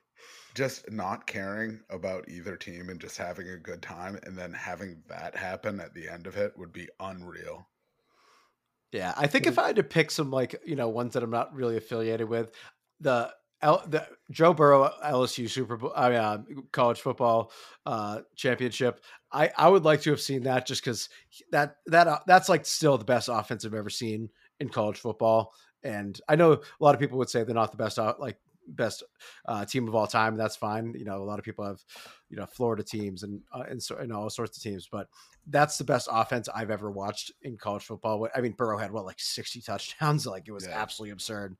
[0.55, 5.01] Just not caring about either team and just having a good time, and then having
[5.09, 7.67] that happen at the end of it would be unreal.
[8.93, 11.31] Yeah, I think if I had to pick some like you know ones that I'm
[11.31, 12.51] not really affiliated with,
[12.99, 16.37] the L, the Joe Burrow LSU Super Bowl, I mean, uh,
[16.71, 17.51] college football
[17.85, 19.01] uh, championship.
[19.31, 21.09] I I would like to have seen that just because
[21.51, 24.29] that that uh, that's like still the best offense I've ever seen
[24.59, 25.53] in college football.
[25.83, 28.37] And I know a lot of people would say they're not the best uh, like
[28.67, 29.03] best
[29.45, 30.35] uh, team of all time.
[30.35, 30.93] That's fine.
[30.97, 31.83] You know, a lot of people have,
[32.29, 35.07] you know, Florida teams and uh, and, so, and all sorts of teams, but
[35.47, 38.27] that's the best offense I've ever watched in college football.
[38.35, 40.25] I mean, Burrow had what like sixty touchdowns.
[40.33, 40.81] Like it was yeah.
[40.81, 41.55] absolutely absurd.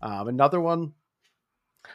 [0.00, 0.92] Um, another one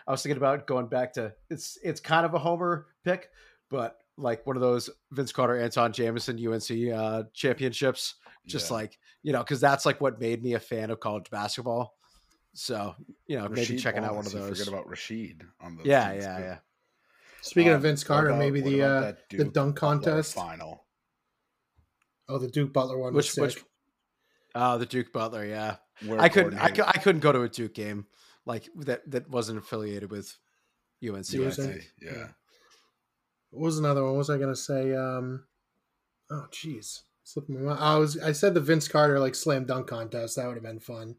[0.07, 3.29] I was thinking about going back to it's it's kind of a homer pick,
[3.69, 8.15] but like one of those Vince Carter, Antawn Jamison UNC uh, championships.
[8.45, 8.75] Just yeah.
[8.77, 11.95] like you know, because that's like what made me a fan of college basketball.
[12.53, 12.95] So
[13.27, 14.49] you know, Rasheed maybe checking out one of those.
[14.49, 16.57] Forget about Rasheed on the yeah, yeah, yeah.
[17.41, 20.85] Speaking um, of Vince Carter, about, maybe the uh, the dunk contest final.
[22.29, 23.13] Oh, the Duke Butler one.
[23.13, 23.63] Which which?
[24.55, 25.45] Oh, the Duke Butler.
[25.45, 26.57] Yeah, Where I couldn't.
[26.57, 28.05] I, I couldn't go to a Duke game
[28.45, 30.37] like that that wasn't affiliated with
[31.03, 31.33] UNC.
[31.33, 32.27] UNC yeah.
[33.49, 34.13] What was another one?
[34.13, 34.95] What was I gonna say?
[34.95, 35.45] Um,
[36.31, 37.79] oh, jeez, slipping my mind.
[37.83, 40.35] I was I said the Vince Carter like slam dunk contest.
[40.35, 41.15] That would have been fun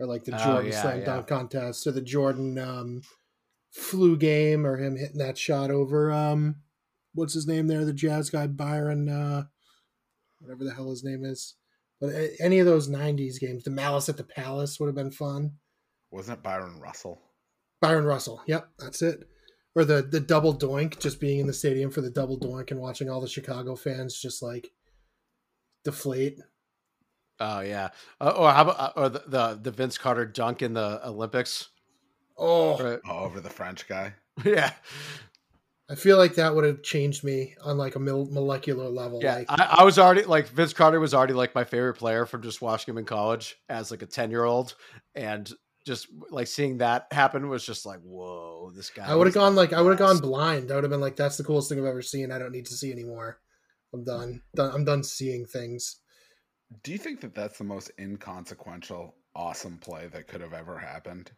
[0.00, 1.04] or like the oh, Jordan oh, yeah, slam yeah.
[1.04, 3.02] dunk contest or the Jordan um,
[3.70, 6.56] flu game or him hitting that shot over um,
[7.14, 9.44] what's his name there, the jazz guy Byron, uh,
[10.38, 11.54] whatever the hell his name is.
[12.00, 15.52] But any of those '90s games, the Malice at the Palace would have been fun.
[16.10, 17.20] Wasn't it Byron Russell?
[17.80, 18.42] Byron Russell.
[18.46, 19.28] Yep, that's it.
[19.74, 22.80] Or the the double doink, just being in the stadium for the double doink and
[22.80, 24.72] watching all the Chicago fans just like
[25.84, 26.38] deflate.
[27.40, 27.88] Oh yeah.
[28.20, 31.70] Uh, or how about uh, or the, the, the Vince Carter dunk in the Olympics?
[32.36, 33.00] Oh, right.
[33.08, 34.14] oh over the French guy.
[34.44, 34.72] yeah.
[35.90, 39.20] I feel like that would have changed me on like a molecular level.
[39.20, 42.26] Yeah, like, I, I, was already like Vince Carter was already like my favorite player
[42.26, 44.76] from just watching him in college as like a ten year old,
[45.16, 45.50] and
[45.84, 49.04] just like seeing that happen was just like, whoa, this guy.
[49.04, 50.70] I would have gone like I would have gone blind.
[50.70, 52.30] I would have been like, that's the coolest thing I've ever seen.
[52.30, 53.40] I don't need to see anymore.
[53.92, 54.42] I'm done.
[54.56, 55.96] I'm done seeing things.
[56.82, 61.30] Do you think that that's the most inconsequential, awesome play that could have ever happened?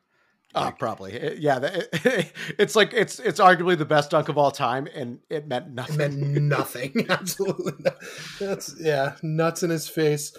[0.55, 1.59] Uh, like, uh, probably, it, yeah.
[1.63, 5.71] It, it's like it's it's arguably the best dunk of all time, and it meant
[5.71, 5.95] nothing.
[5.95, 7.07] It meant nothing.
[7.09, 7.95] Absolutely, not.
[8.39, 10.37] that's yeah, nuts in his face.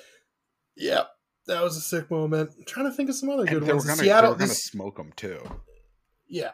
[0.78, 1.08] Yep,
[1.48, 2.52] that was a sick moment.
[2.58, 3.86] I'm trying to think of some other good ones.
[3.86, 5.39] Gonna, Seattle, they were going to smoke them too.
[6.28, 6.52] Yeah,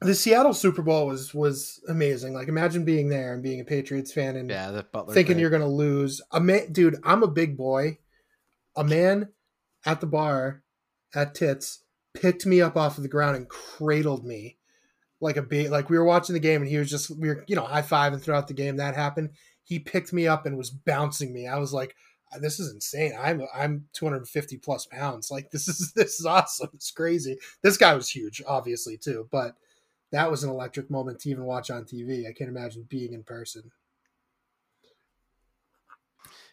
[0.00, 2.34] the Seattle Super Bowl was was amazing.
[2.34, 6.20] Like imagine being there and being a Patriots fan and yeah, thinking you're gonna lose.
[6.32, 7.98] A man, dude, I'm a big boy.
[8.76, 9.30] A man
[9.86, 10.62] at the bar
[11.14, 11.82] at Tits
[12.12, 14.56] picked me up off of the ground and cradled me
[15.20, 17.44] like a big like we were watching the game and he was just we were
[17.48, 19.30] you know high five and throughout the game that happened.
[19.64, 21.48] He picked me up and was bouncing me.
[21.48, 21.96] I was like,
[22.40, 23.12] this is insane.
[23.18, 25.30] I'm I'm 250 plus pounds.
[25.30, 26.70] Like this is this is awesome.
[26.74, 27.38] It's crazy.
[27.62, 29.54] This guy was huge, obviously too, but
[30.12, 32.28] that was an electric moment to even watch on TV.
[32.28, 33.70] I can't imagine being in person.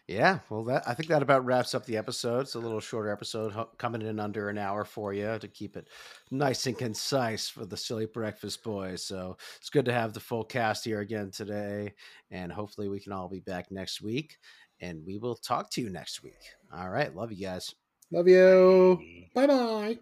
[0.06, 2.40] Yeah, well, that I think that about wraps up the episode.
[2.40, 5.88] It's a little shorter episode, coming in under an hour for you to keep it
[6.30, 9.02] nice and concise for the silly breakfast boys.
[9.02, 11.94] So it's good to have the full cast here again today,
[12.30, 14.36] and hopefully we can all be back next week.
[14.80, 16.34] And we will talk to you next week.
[16.76, 17.74] All right, love you guys.
[18.10, 19.00] Love you.
[19.34, 19.98] Bye bye.